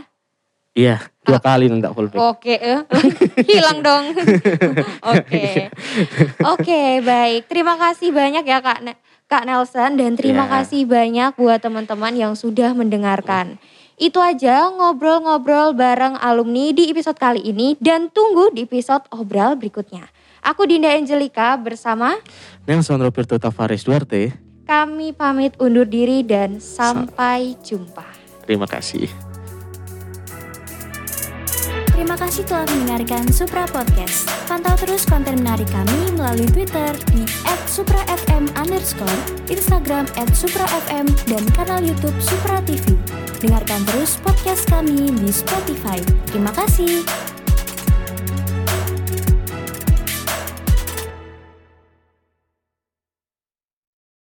Iya, 0.75 0.99
dua 1.23 1.39
kali 1.39 1.71
nanti 1.71 1.87
full 1.87 2.11
back. 2.11 2.19
Oke, 2.19 2.59
eh. 2.59 2.83
hilang 3.49 3.79
dong. 3.79 4.11
Oke, 5.15 5.71
oke 6.43 6.81
baik. 6.99 7.47
Terima 7.47 7.79
kasih 7.79 8.11
banyak 8.11 8.43
ya 8.43 8.59
kak, 8.59 8.83
Ne- 8.83 8.99
Kak 9.25 9.47
Nelson 9.47 9.95
dan 9.95 10.19
terima 10.19 10.45
Ya. 10.45 10.59
kasih 10.59 10.83
banyak 10.83 11.33
buat 11.33 11.63
teman-teman 11.63 12.13
yang 12.13 12.33
sudah 12.35 12.75
mendengarkan. 12.75 13.55
Itu 13.95 14.19
aja 14.19 14.67
ngobrol-ngobrol 14.69 15.71
bareng 15.73 16.19
alumni 16.19 16.75
di 16.75 16.91
episode 16.91 17.15
kali 17.15 17.39
ini 17.41 17.79
dan 17.79 18.11
tunggu 18.11 18.51
di 18.51 18.67
episode 18.67 19.07
obral 19.09 19.55
berikutnya. 19.55 20.11
Aku 20.43 20.67
Dinda 20.67 20.91
Angelika 20.91 21.55
bersama 21.55 22.19
Nelson 22.67 22.99
Roberto 22.99 23.39
Tavares 23.39 23.81
Duarte. 23.81 24.35
kami 24.67 25.15
pamit 25.15 25.55
undur 25.57 25.87
diri 25.87 26.21
dan 26.21 26.59
sampai 26.59 27.55
jumpa. 27.63 28.03
Terima 28.43 28.67
kasih. 28.67 29.24
Terima 31.95 32.19
kasih 32.19 32.43
telah 32.43 32.67
mendengarkan 32.67 33.23
Supra 33.31 33.63
Podcast. 33.71 34.27
Pantau 34.51 34.75
terus 34.75 35.07
konten 35.07 35.39
menarik 35.39 35.63
kami 35.71 36.11
melalui 36.19 36.43
Twitter 36.51 36.91
di 37.15 37.23
@suprafm 37.71 38.51
underscore, 38.59 39.15
Instagram 39.47 40.03
@suprafm, 40.35 41.07
dan 41.31 41.43
kanal 41.55 41.79
YouTube 41.79 42.19
Supra 42.19 42.59
TV. 42.67 42.99
Dengarkan 43.39 43.87
terus 43.87 44.19
podcast 44.19 44.67
kami 44.67 45.07
di 45.07 45.31
Spotify. 45.31 46.03
Terima 46.27 46.51
kasih. 46.51 46.99